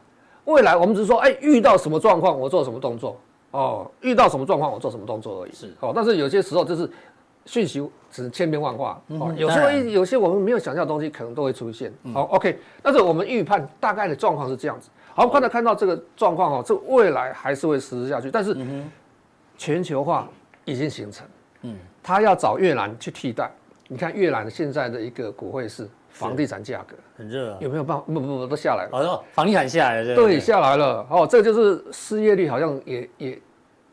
[0.46, 3.18] 未来我们只是说，哎，遇到什么状况，我做什么动作。
[3.50, 5.52] 哦，遇到什么状况，我做什么动作而已。
[5.52, 5.72] 是。
[5.80, 6.90] 哦，但是有些时候就是。
[7.46, 7.78] 讯息
[8.10, 11.92] 只是千变万化，哦，有时候有些我们没有想象的东西可能都会出现。
[12.12, 14.88] 好，OK，但是我们预判大概的状况是这样子。
[15.14, 18.56] 好，刚才看到这个状况哦，这未来还是会实施下去，但是
[19.58, 20.28] 全球化
[20.64, 21.26] 已经形成，
[21.62, 23.50] 嗯，他要找越南去替代。
[23.88, 28.04] 你看越南现在的一个股汇是，房地产价格很热，有没有办法？
[28.06, 28.98] 不不不，都下来了。
[28.98, 31.06] 哦，房地产下来了，对，下来了。
[31.10, 33.38] 哦，这个就是失业率好像也也。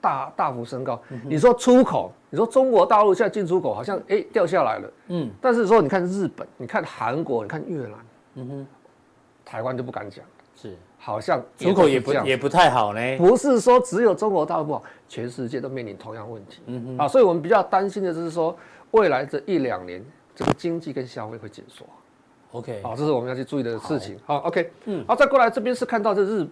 [0.04, 7.94] 大大幅升高，你说出口，你说中国大陆现在进出口好像哎、欸、掉下来了，嗯，但是说你看日本，你看韩国，你看越南，
[8.36, 8.68] 嗯哼，
[9.46, 10.24] 台湾就不敢讲，
[10.56, 18.58] 是，好像出口也不也不太好呢，不是说只有中国大陆不好，全世界都面临同样问题，嗯哼，啊，所以我们比较担心的就是说
[18.92, 20.02] 未来这一两年
[20.34, 21.86] 这个经济跟消费会减缩
[22.54, 26.48] ，OK，好，这是我们要去注意的事情，好，好，OK，嗯，好，再过来这边是看到这日。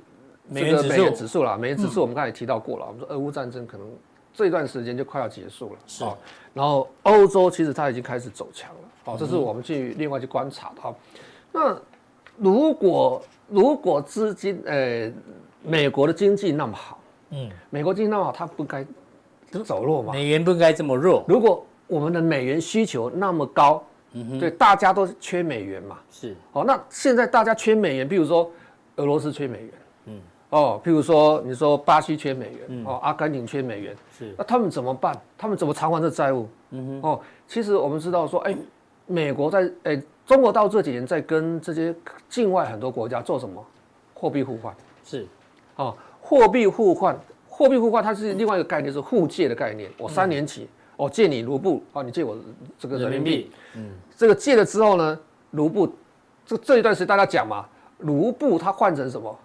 [0.52, 0.76] 美元
[1.14, 1.44] 指数。
[1.44, 2.86] 啦，美元指数我们刚才也提到过了。
[2.88, 3.88] 我们说俄乌战争可能
[4.34, 6.06] 这段时间就快要结束了，是。
[6.54, 10.96] 然后欧洲其实它已经开始走强了，好，这是我们去另外去观察的。
[11.52, 11.80] 那
[12.38, 15.12] 如果如果资金，呃，
[15.62, 17.00] 美国的经济那么好，
[17.32, 18.86] 嗯，美国经济那么好，它不该
[19.64, 20.14] 走弱吗？
[20.14, 21.24] 美元不该这么弱。
[21.28, 23.84] 如果我们的美元需求那么高，
[24.40, 26.36] 对，大家都缺美元嘛，是。
[26.52, 28.50] 好，那现在大家缺美元，比如说
[28.96, 29.72] 俄罗斯缺美元。
[30.50, 35.16] 哦，譬如说，你说巴西缺美元，嗯、哦，阿根廷缺美元，是，那他们怎么办？
[35.38, 36.50] 他们怎么偿还这债务？
[36.72, 38.58] 嗯哼，哦，其实我们知道说，哎，
[39.06, 41.94] 美国在，哎，中国到这几年在跟这些
[42.28, 43.64] 境外很多国家做什么？
[44.16, 45.28] 货币互换，是，
[45.76, 47.16] 哦，货币互换，
[47.48, 49.90] 货币互换，它是另外一个概念，是互借的概念。
[50.00, 52.36] 我三年起，我、嗯哦、借你卢布，啊、哦，你借我
[52.80, 55.20] 这个人民币，嗯，这个借了之后呢，
[55.52, 55.88] 卢布，
[56.44, 57.66] 这这一段时间大家讲嘛，
[58.00, 59.38] 卢布它换成什么？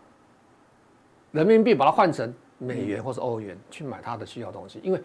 [1.34, 5.02] 人民币把它换成美元或是欧元去买它的需要东西，因为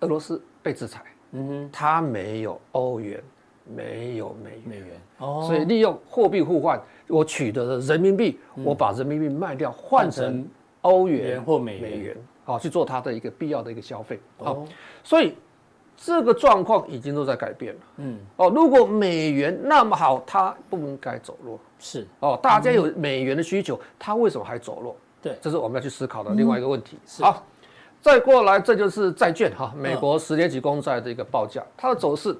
[0.00, 3.22] 俄罗斯被制裁，嗯哼，它没有欧元，
[3.76, 4.86] 没有美元，美元。
[5.18, 10.48] 哦，所以利用货币互换，我取得的人民币，我把人民币卖掉换成
[10.80, 12.16] 欧元元或美元。
[12.44, 14.18] 好去做它的一个必要的一个消费。
[14.38, 14.66] 好、哦，
[15.04, 15.36] 所以
[15.94, 17.80] 这个状况已经都在改变了。
[17.98, 21.60] 嗯，哦，如果美元那么好，它不应该走弱。
[21.78, 22.06] 是。
[22.20, 24.96] 哦，大家有美元的需求，它为什么还走弱？
[25.20, 26.98] 对，这是我们要去思考的另外一个问题。
[27.20, 27.44] 好，
[28.00, 32.36] 再过来，这就是债券哈，美国十年期公债的一个报价，它的走势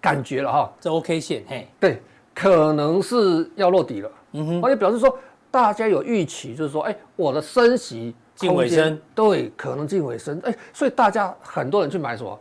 [0.00, 2.02] 感觉了哈，这 OK 线，嘿，对，
[2.34, 4.10] 可能是要落底了。
[4.32, 5.16] 嗯哼，而且表示说
[5.50, 12.38] 大家有预期，就是说，哎，我的升息近尾声，对，可能近尾声，哎，所以大家很多人去买什么？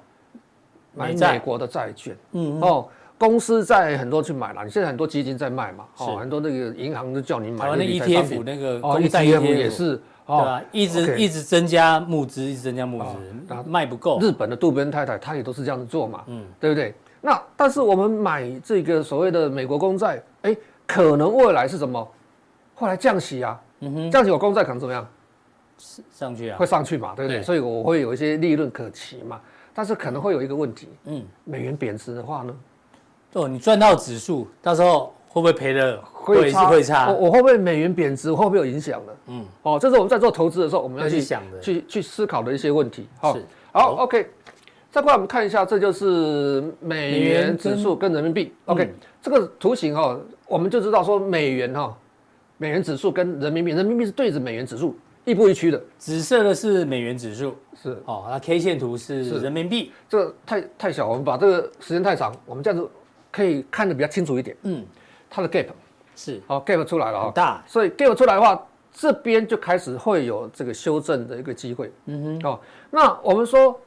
[0.94, 2.18] 买美国的债券。
[2.32, 2.88] 嗯哦。
[3.22, 7.60] 公司在很多去买了，你现在很多基金在卖嘛，哦，很多那个银行都叫你买。
[7.60, 9.96] 台湾的 ETF 那个公债 ETF 也是，
[10.26, 10.60] 对吧？
[10.72, 14.20] 一直一直增加募资，一直增加募资，卖不够。
[14.20, 16.96] 日本的渡边太太，她也都是这样子做嘛，嗯，对不对？
[17.22, 20.58] 那但是我们买这个所谓的美国公债，哎，
[20.88, 22.12] 可能未来是什么？
[22.74, 25.08] 后来降息啊，嗯哼，降息，我公债可能怎么样？
[26.12, 27.44] 上去啊，会上去嘛，对不对？
[27.44, 29.40] 所以我会有一些利润可期嘛，
[29.76, 32.52] 但是可能会有一个问题，嗯，美元贬值的话呢？
[33.34, 36.66] 哦，你赚到指数，到时候会不会赔的会差？
[36.68, 37.10] 会差。
[37.12, 38.32] 我我会不会美元贬值？
[38.34, 39.18] 会不会有影响的？
[39.28, 43.08] 嗯，哦，这是我们在做投资的时候，我们要去，去想的，去去思考的一些问题。
[43.20, 43.38] 好，
[43.72, 44.30] 好，OK。
[44.92, 48.54] 再过来我们看一下，这就是美元指数跟人民币。
[48.66, 51.98] OK，这个图形哈，我们就知道说美元哈，
[52.58, 55.82] 美元指数跟人民币，人民币是对着美元指数亦步亦趋的。
[55.98, 59.94] 紫色的是美元指数，是哦，那 K 线图是人民币。
[60.10, 62.86] 这个太太小，我们把这个时间太长，我们这样子。
[63.32, 64.86] 可以看得比较清楚一点，嗯，
[65.30, 65.68] 它的 gap
[66.16, 66.42] 是。
[66.46, 68.62] 好 gap 出来了啊，大，所以 gap 出来的话，
[68.92, 72.60] 这边就开始会有这个修正的一个机会，嗯哼，哦，
[72.90, 73.80] 那我们说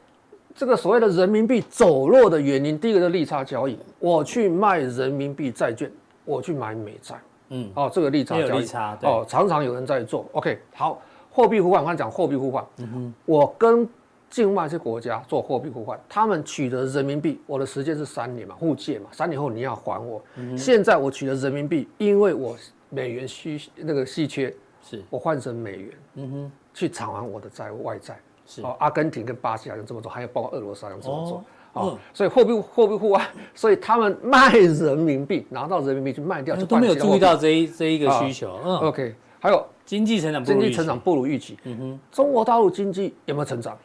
[0.54, 5.90] 这个所谓的人民币走弱的原因，第一个是利差交易，我去卖人民币债券，
[6.24, 7.20] 我去买美债，
[7.50, 8.66] 嗯，哦，这个利差交易，
[9.02, 13.88] 哦，常常有人在做，OK，好，货币互换，我刚才讲货币互换，嗯哼，我跟。
[14.34, 20.20] 境外这些国家做货币互换，他们取得人民币，我的时间是三年嘛，互借嘛，三年后你要还我。
[20.34, 22.56] 嗯、现在我取得人民币，因为我
[22.90, 28.18] 美元需那个稀缺，是我换成美元，嗯哼，去偿还我的债务外债。
[28.44, 31.44] 是哦，阿根廷跟巴西好像这么做，还有包括俄罗斯好像这么做。
[31.74, 33.24] 哦，哦，所以货币货币互换，
[33.54, 38.50] 所以他们卖人民币，拿到人民币去卖掉，就都没有注意到这一这一个需求。
[38.50, 41.56] 哦、嗯，OK，还有经济成长，经济成长不如预期。
[41.62, 43.78] 嗯哼，中国大陆经济有没有成长？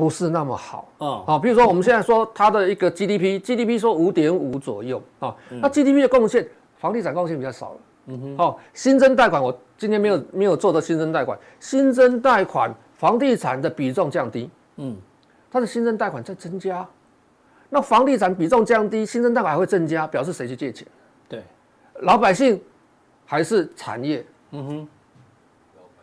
[0.00, 0.88] 不是那么好。
[0.98, 6.48] 啊，好，比如说我们现在说它的一个 GDP，GDP 说五点五左右啊，那 GDP 的贡献，
[6.78, 14.96] 房地产贡献比较少了，嗯哼，哦，新增贷款我今天没有没有做的新增贷款，新增贷款房地产的比重降低，嗯，
[15.50, 16.88] 它的新增贷款在增加，
[17.68, 20.88] 那房地产比重降低，新增贷款还会增加，表示谁去借钱？
[21.28, 21.44] 对，
[22.00, 22.60] 老百姓
[23.26, 24.24] 还是产业？
[24.52, 24.88] 嗯哼，
[25.76, 26.02] 老百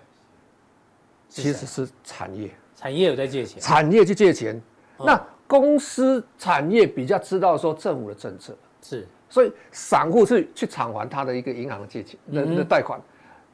[1.29, 2.49] 姓其实是产业。
[2.77, 4.61] 产业有在借钱，产业去借钱，
[4.99, 8.55] 那公司产业比较知道说政府的政策。
[8.83, 13.01] 是，所以散户是去偿还他的一个银行的借钱的的贷款，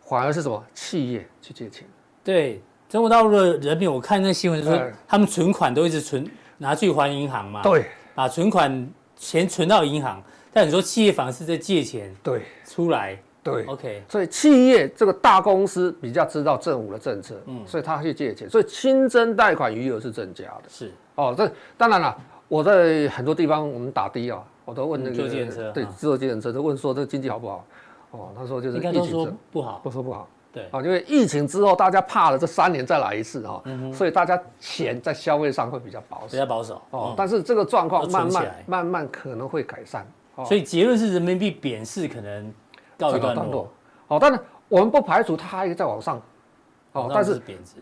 [0.02, 0.62] 反而是什么？
[0.74, 1.88] 企业去借钱。
[2.22, 10.22] 对，中国大陆的人民，我看那新闻说，他们存款都一直存拿去还银行嘛，对，把存款钱存到银行，
[10.52, 13.18] 但你说企业反而是在借钱，对，出来。
[13.44, 20.70] 对，OK，所以企业这个大公司比较知道政府的政策，嗯，所以他去借钱，所以新增贷款余额是增加的。
[20.70, 22.18] 是，哦，这当然了，
[22.48, 25.30] 我在很多地方我们打的啊，我都问那个
[25.74, 27.66] 对，坐计程车都问说这个经济好不好？
[28.12, 36.82] 哦，他说就是疫情不好，不说不好，对，啊，因为疫情之后大家怕了，这三年再来一次哈，所以大家钱在消费上会比较保守，比较保守。
[36.92, 40.08] 哦，但是这个状况慢慢慢慢可能会改善。
[40.48, 42.52] 所以结论是人民币贬势可能
[42.98, 43.68] 告一段落。
[44.08, 44.40] 哦，当然
[44.70, 46.22] 我们不排除它还可以再往上，
[46.92, 47.76] 哦，但是贬值，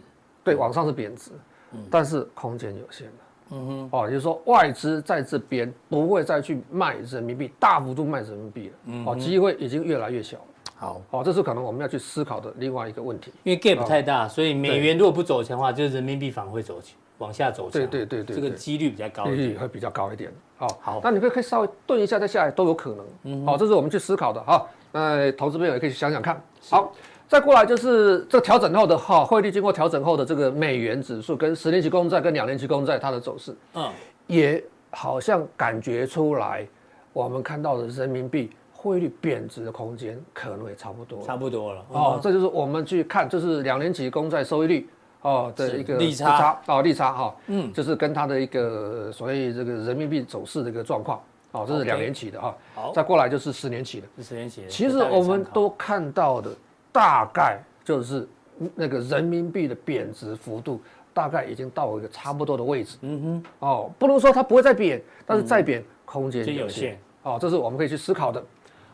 [0.44, 1.32] 对，往上是贬值，
[1.74, 3.08] 嗯，但是空间有限。
[3.08, 3.14] 的，
[3.54, 10.44] 嗯哼，哦，也就是说外资在这边不会再去卖人民币，大幅度卖人民币了，嗯，哦，机会已经越来越小了，
[10.76, 24.42] 好，哦，这是可能我们要去思考的另外一个问题，因为 gap 太大，所以美元如果不走强的话，就是人民币反而会走强，往下走强，对对对对，这个几率比较高一点，会比较高一点，好，好，那你可以可以稍微顿一下再下来都有可能，嗯，好，这是我们去思考的。
[24.44, 24.66] 哈。
[24.92, 26.42] 呃，投资朋友也可以想想看。
[26.70, 26.92] 好，
[27.28, 33.90] 再过来就是这个调整后的哈，汇率经过调整后的这个美元指数跟十年期公债跟两年期公债它的走势，嗯，
[34.28, 36.68] 也好像感觉出来，
[37.14, 41.86] 我们看到的人民币汇率贬值的空间可能也差不多，差不多了。
[41.90, 44.90] 哦，这就是我们去看，就是两年期公债收益率
[45.22, 51.22] 哦的一个利差哦，利差哈，嗯，就是跟它的一个所谓这个人民币走势的一个状况。
[51.52, 54.08] 哦，这是两年期的哈，好，再过来就是十年期的。
[54.18, 54.68] 是十年期的。
[54.68, 56.50] 其实我们都看到的，
[56.92, 58.28] 大概就是
[58.76, 60.82] 那个人民币的贬值幅度
[61.14, 62.98] 大概已经到一个差不多的位置。
[63.02, 66.98] 嗯哼，哦，不能说它不会再贬，但是再贬空间有限。
[67.24, 68.44] 哦，这是我们可以去思考的。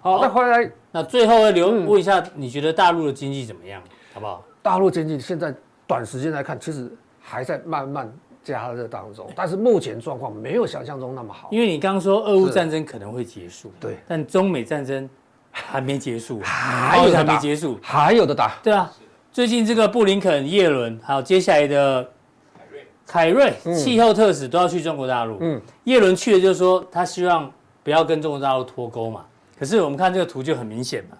[0.01, 3.81] 好，那回来，那最后留问一下，你觉得大陆的经济怎么样？
[4.13, 4.43] 好不好？
[4.61, 5.53] 大陆经济现在
[5.85, 6.91] 短时间来看，其实
[7.21, 8.11] 还在慢慢
[8.47, 11.49] 加热当中，但是目前状况没有想象中那么好。
[11.51, 15.09] 因为你刚刚说俄乌战争可能会结束，对，但中美战争
[15.51, 18.57] 还没结束，还有还没结束，还有的打。
[18.63, 18.89] 对啊，
[19.33, 22.09] 最近这个布林肯、耶伦，还有接下来的
[22.55, 25.37] 凯瑞、凯瑞气候特使都要去中国大陆。
[25.41, 27.51] 嗯，耶伦去了就是说他希望
[27.83, 29.25] 不要跟中国大陆脱钩嘛。
[29.59, 31.17] 可是我们看这个图就很明显嘛，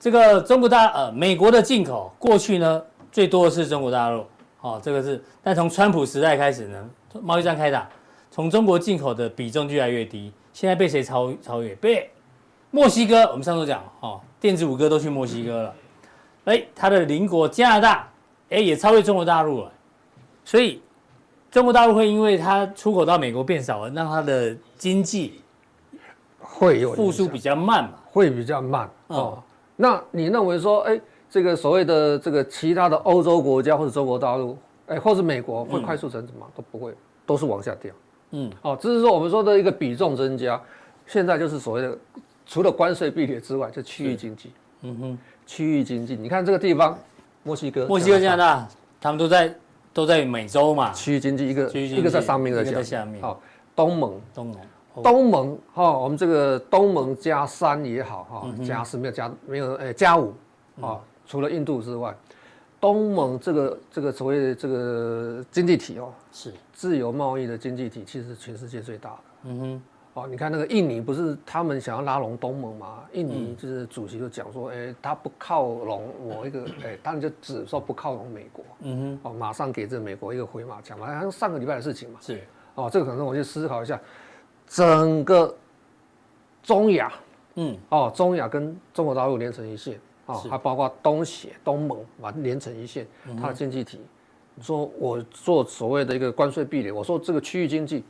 [0.00, 4.24] 这个中国大呃美国的进口过去呢最多的是中国大陆，
[4.60, 6.90] 哦，这个是，但从川普时代开始呢，
[7.22, 7.88] 贸易战开打，
[8.30, 11.74] 从中国进口的比重就越来越低，现在被谁超超越？
[11.76, 12.10] 被
[12.70, 15.74] 墨西哥，我们上次讲哦，电子五哥都去墨西哥了，
[16.44, 18.08] 哎，他的邻国加拿大，
[18.50, 19.72] 哎，也超越中国大陆了，
[20.44, 20.82] 所以
[21.50, 25.40] 中国大陆会因为它出口到美国变少了，让它的经济。
[26.40, 27.90] 会有复苏比较慢嘛？
[28.10, 29.40] 会比较慢哦。
[29.76, 30.98] 那你认为说，哎，
[31.30, 34.56] 这个所谓的这个其他的欧洲国家或者中国大陆，
[34.86, 36.46] 哎，或者美国会快速成长吗？
[36.54, 36.94] 都不会，
[37.26, 37.92] 都是往下掉。
[38.30, 40.60] 嗯，哦，只是说我们说的一个比重增加，
[41.06, 41.98] 现在就是所谓的
[42.46, 44.52] 除了关税壁垒之外，就区域经济。
[44.82, 46.98] 嗯哼，区域经济，你看这个地方，
[47.42, 48.68] 墨西哥、墨西哥、加拿大，
[49.00, 49.54] 他们都在
[49.92, 50.92] 都在美洲嘛。
[50.92, 53.20] 区域经济一个一个在上面，一个在下面。
[53.20, 53.40] 好，
[53.74, 54.56] 东盟，东盟。
[55.00, 60.34] 东盟哈，我们这个东盟加三也好哈，加四没有加没有哎加五
[60.80, 60.98] 啊，
[61.28, 62.12] 除了印度之外，
[62.80, 69.18] 东盟这个这个所谓的这个经济体哦，是自由贸易的经济体，其实全世界最大的。
[69.44, 69.82] 嗯哼，
[70.14, 73.04] 哦，你看那个印尼不是他们想要拉拢东盟嘛？
[73.12, 78.64] 印尼就是主席就讲说，哎，他不靠拢某一个， 哎，当然就只说不靠拢美国。
[78.80, 82.18] 嗯哼，哦，马上给这美国一个回马枪嘛，好像上个礼拜的事情嘛。
[82.22, 82.40] 是，
[82.74, 84.00] 哦，这个可能我去思考一下。
[84.66, 85.52] 整个
[86.62, 87.12] 中亚，
[87.56, 89.98] 嗯，哦，中亚跟中国大陆连成一线，
[90.28, 93.06] 哦，还包括东协、东盟，把它连成一线，
[93.40, 94.00] 它的经济体。
[94.54, 98.04] 你说我做所谓的一个关税壁垒，我说这个区域经济，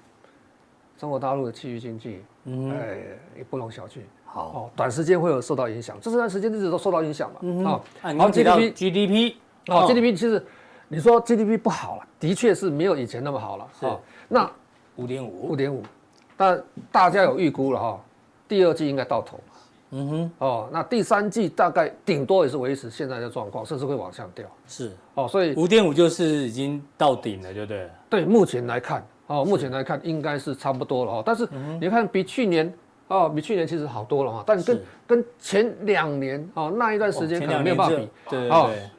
[0.97, 2.99] 中国大陆的区域经济，嗯，哎，
[3.37, 4.01] 也不容小觑。
[4.25, 7.39] 好，哦，短时间会有受到影响，这段时间一直都受到影响嘛。
[7.43, 9.37] 嗯，好，GDP，GDP，
[9.69, 10.45] 哦，GDP 其实
[10.89, 13.69] 你说 GDP 不好了，的确是没有以前那么好了。
[13.79, 13.87] 是，
[14.27, 14.51] 那
[14.97, 15.85] 五点五，五点五。
[16.37, 18.01] 但大家有预估了哈，
[18.47, 19.39] 第二季应该到头，
[19.91, 24.47] 嗯哼，哦，那第三季大概顶多也是维持现在的状况，甚至会往下掉。
[24.67, 27.91] 是，哦，所以五点五就是已经到顶了，对不对？
[28.11, 31.23] 对，目前来看，哦，目前来看应该是差不多了哦。
[31.25, 31.49] 但是
[31.81, 32.73] 你看比去年，
[33.09, 34.45] 哦，比去年其实好多了哈。
[34.47, 38.91] 但跟跟前两年哦那一段时间可能没有办法比，对对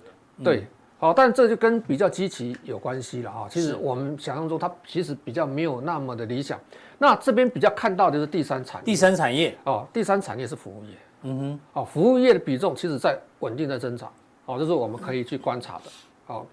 [0.43, 0.67] 对。
[1.01, 3.47] 好，但这就跟比较积极有关系了哈。
[3.49, 6.59] 其实我们想象中它其实比较没有那么的理想。
[7.01, 9.57] 那这边比较看到的是第三产业，第三产业。
[9.63, 10.89] 哦，第三产业是服务业，
[11.23, 14.11] 嗯哼，哦，服务业的比重其实在稳定的增长，
[14.45, 15.83] 哦，这是我们可以去观察的，
[16.27, 16.45] 哦，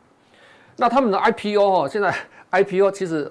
[0.77, 2.15] 那他们的 IPO 哦，现在
[2.53, 3.31] IPO 其实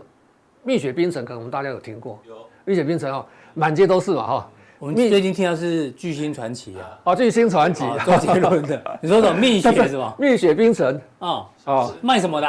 [0.63, 2.35] 蜜雪冰城可能我们大家有听过，有。
[2.65, 9.39] 蜜雪冰城哦，满街都是嘛哈，我们最近听到是巨星传奇啊，哦，巨星传奇，周杰伦的，你说什么？
[9.39, 10.13] 蜜雪 是吧？
[10.19, 10.99] 蜜雪冰城。
[11.19, 12.47] 啊，哦，卖什么的？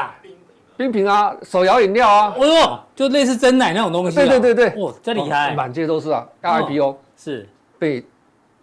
[0.77, 4.16] 冰品啊，手摇饮料啊，哦哟，就类似真奶那种东西。
[4.16, 6.27] 对对对对，哇，真厉害，满街都是啊。
[6.43, 7.49] IPO 是
[7.79, 8.05] 被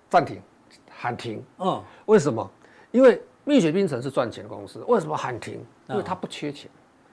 [0.09, 0.41] 暂停，
[0.89, 1.43] 喊停。
[1.59, 2.49] 嗯，为什么？
[2.91, 5.65] 因为蜜雪冰城是赚钱公司，为什么喊停？
[5.89, 6.69] 因为它不缺钱。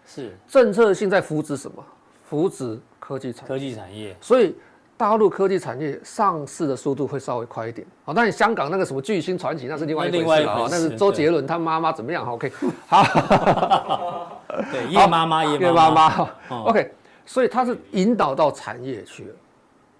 [0.07, 1.84] 是政策性在扶持什么？
[2.28, 3.48] 扶持科技产业。
[3.48, 4.16] 科技产业。
[4.20, 4.55] 所以
[5.01, 7.86] 大陆科技产业上市的速度会稍微快一点。
[8.05, 12.53] 好，但香港那个什么巨星传奇那是另外一回事啊，那是周杰伦他妈妈怎么样？OK，
[12.86, 14.30] 好。
[14.70, 16.28] 对，叶妈妈，叶妈妈
[16.66, 16.92] ，OK，
[17.24, 19.34] 所以它是引导到产业去了，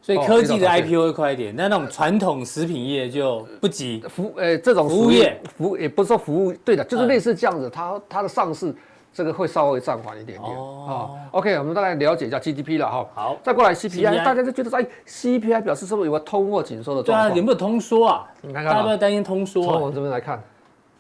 [0.03, 4.05] 所以科技的 IPO 会快一点，那那种传统食品业就不急。
[4.07, 8.75] 服，呃，这种服务业，服也不是说服务，对的，就是类似这样子，它它的上市
[9.13, 10.55] 这个会稍微暂缓一点点。
[10.57, 13.07] 哦，OK，我们大概了解一下 GDP 了哈。
[13.15, 17.29] 好，再过来 CPI，大家就觉得哎，CPI 表示是不是有个通货紧缩的状况？
[17.29, 18.27] 对啊，有没有通缩啊？
[18.43, 19.63] 你看看，大家不要担心通缩。
[19.63, 20.43] 从我们这边来看，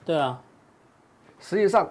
[0.04, 0.40] 对啊，
[1.38, 1.88] 实际上。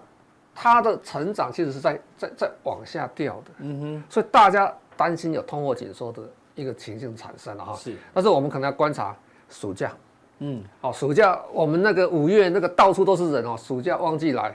[0.61, 6.21] 它的成长其实是在在在往下掉的，嗯哼，所以大家担心有通货紧缩的
[6.53, 7.73] 一个情形产生了哈。
[7.75, 9.15] 是，但是我们可能要观察
[9.47, 9.93] 暑假，
[10.39, 14.53] 嗯，好，暑假我们那个五月那个到处都是人哦，暑假旺季来，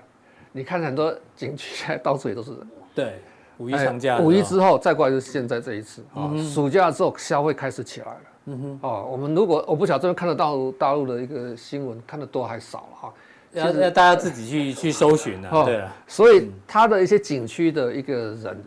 [0.57, 2.61] 你看很多景区现在到处也都是人。
[2.95, 3.15] 对，
[3.59, 13.13] 五一长假，五一之后再过来就是现在这一次啊，暑假之后消费开始起来了，嗯哼，哦，我们如果我不晓得这边看得到大陆的一个新闻，看得多还少了哈。
[13.51, 15.65] 要要大家自己去去搜寻的、啊。
[15.65, 18.65] 对啊，所以它的一些景区的一个人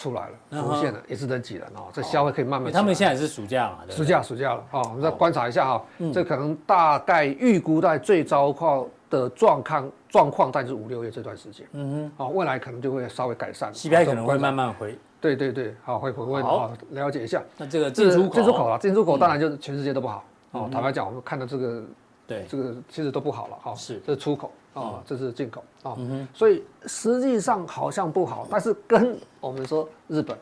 [0.00, 1.88] 出来了，出现了，也是人挤人哦。
[1.92, 2.72] 这消费可以慢慢。
[2.72, 3.80] 他们现在也是暑假嘛？
[3.90, 5.84] 暑假暑假了哦，我们再观察一下哈。
[6.10, 11.66] 这可能大概预估在最糟糕的状况状况，大概是五六月这段时间。
[11.72, 12.24] 嗯哼。
[12.24, 13.70] 哦，未来可能就会稍微改善。
[13.74, 14.98] CPI 可能会慢慢回。
[15.20, 17.42] 对对对，好，会回温好，了解一下。
[17.58, 20.24] 那这个进出口，进出口了，进出口当然就是全世界都不好。
[20.52, 21.82] 哦，坦白讲，我们看到这个，
[22.26, 23.56] 对，这个其实都不好了。
[23.62, 25.94] 哈，是，这是出口啊，这是进口啊。
[25.98, 26.26] 嗯。
[26.34, 30.36] 所以实际上好像不好，但是跟我们说日本，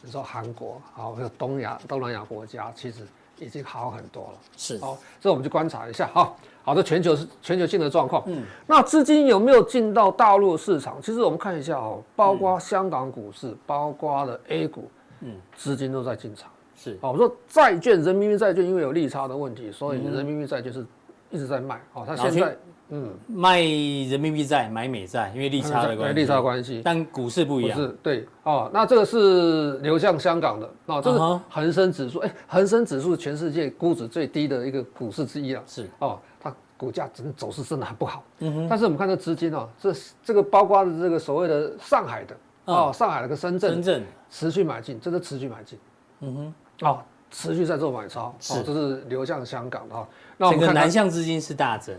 [0.00, 3.02] 你说韩国，好，还有东亚、东南亚国家，其实
[3.38, 4.38] 已经好很多了。
[4.56, 4.78] 是。
[4.78, 6.32] 好，这我们去观察一下哈。
[6.62, 8.22] 好的，全球是全球性的状况。
[8.26, 10.96] 嗯，那资金有没有进到大陆市场？
[11.02, 16.50] 其实我们看一下哦，包括香港股市，包括了 A 股，嗯，资金都在进场。
[16.74, 20.86] 是，好，我说债券，人民币债券因为有利差的问题，所以人民币债券是
[21.30, 21.78] 一直在卖。
[21.92, 22.56] 哦，它现在
[22.96, 26.14] 嗯卖人民币债买美债，因为利差的关系。
[26.14, 26.80] 利差的关系。
[26.84, 27.76] 但股市不一样。
[27.76, 31.18] 是，对，哦，那这个是流向香港的，哦，这是
[31.50, 35.62] 恒生指数，哎，恒生指数全世界估值最低的一个股市之一了。
[35.66, 36.18] 是，哦。
[36.40, 38.66] 它股价整走势真的很不好，嗯哼。
[38.68, 42.36] 但是我们看这资金哦，这这个包括的这个所谓的上海的
[42.66, 45.78] 哦，上海的跟深圳，深圳持续买进，这是持续买进，
[46.20, 46.98] 嗯哼，哦，
[47.30, 50.06] 持续在做买超，是，这是流向香港的哈。
[50.36, 51.94] 那我们看南向资金是大增，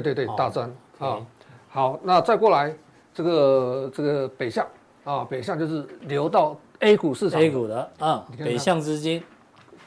[0.00, 1.18] 对对对，大增啊。
[1.68, 2.74] 好，那再过来
[3.12, 4.66] 这个这个北向
[5.04, 9.22] 啊，北向就是流到 A 股市场，A 股的啊，北向资金，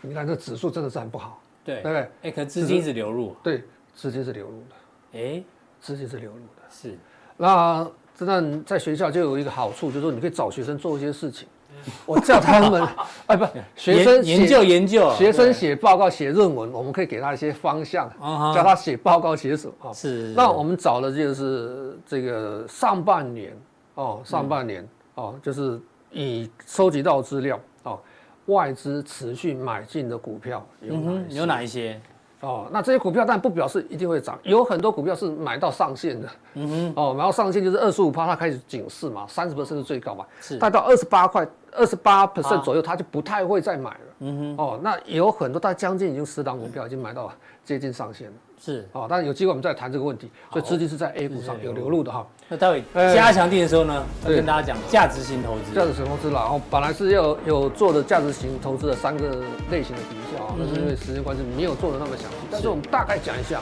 [0.01, 2.09] 你看这指数真的是很不好，对对不对？
[2.23, 3.63] 哎，可资金是流入，对。
[3.95, 4.75] 资金是流入的，
[5.17, 5.41] 哎，
[5.79, 6.97] 资金是流入的，是。
[7.37, 11.47] 那真的在学校就有一个好处，就是说你可以找学生做一些事情。
[12.05, 12.87] 我叫他们，
[13.27, 13.45] 哎，不，
[13.75, 18.09] 学生研究研究，学生写报告、写论文，我们可以给他一些方向，
[18.53, 19.93] 叫他写报告写什么。
[19.93, 20.33] 是。
[20.35, 23.55] 那我们找的就是这个上半年
[23.95, 25.79] 哦，上半年哦，就是
[26.11, 27.99] 以收集到资料哦，
[28.47, 30.95] 外资持续买进的股票有
[31.29, 31.99] 有哪一些？
[32.45, 47.31] 哦，那这些股票但不表示一定会涨，有很多股票是买到上限的，嗯哼，哦，买到上限就是二十五趴，它开始警示嘛，三十%是最高嘛，是，但到二十八块、二十八 percent 左右，它就不太会再买了，嗯哼，哦，那有很多，它将近已经十档股票已经买到
[47.63, 48.33] 接近上限了，
[48.63, 52.25] 是，哦，但是有机会我们再谈这个问题，所以资金是在 A 股上有流入的哈。
[52.47, 52.83] 那待会
[53.13, 63.61] 加强定的时候呢，要跟大家讲价值型投资，价值型投资啦，然后本来是要有做的价值型投资的三个类型的比较啊，但是因为时间关系没有做的那么详细，但是我们大概讲一下。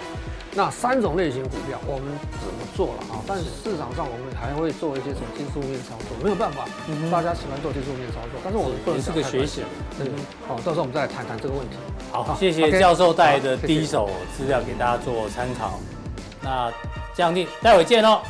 [0.55, 2.05] 那三种类型股票我们
[2.39, 3.17] 怎么做了啊？
[3.25, 6.65] 但是市场上我们还会做一些什么技术面操作，没有办法，
[7.09, 9.63] 大家喜欢做技术面操作，但是我们不能是个学习，
[9.97, 10.07] 对，
[10.47, 11.77] 好，到时候我们再来谈谈这个问题。
[12.11, 15.79] 好，谢谢教授带来的第一手资料给大家做参考。
[16.41, 16.71] 那
[17.15, 18.21] 这样定，待会见喽。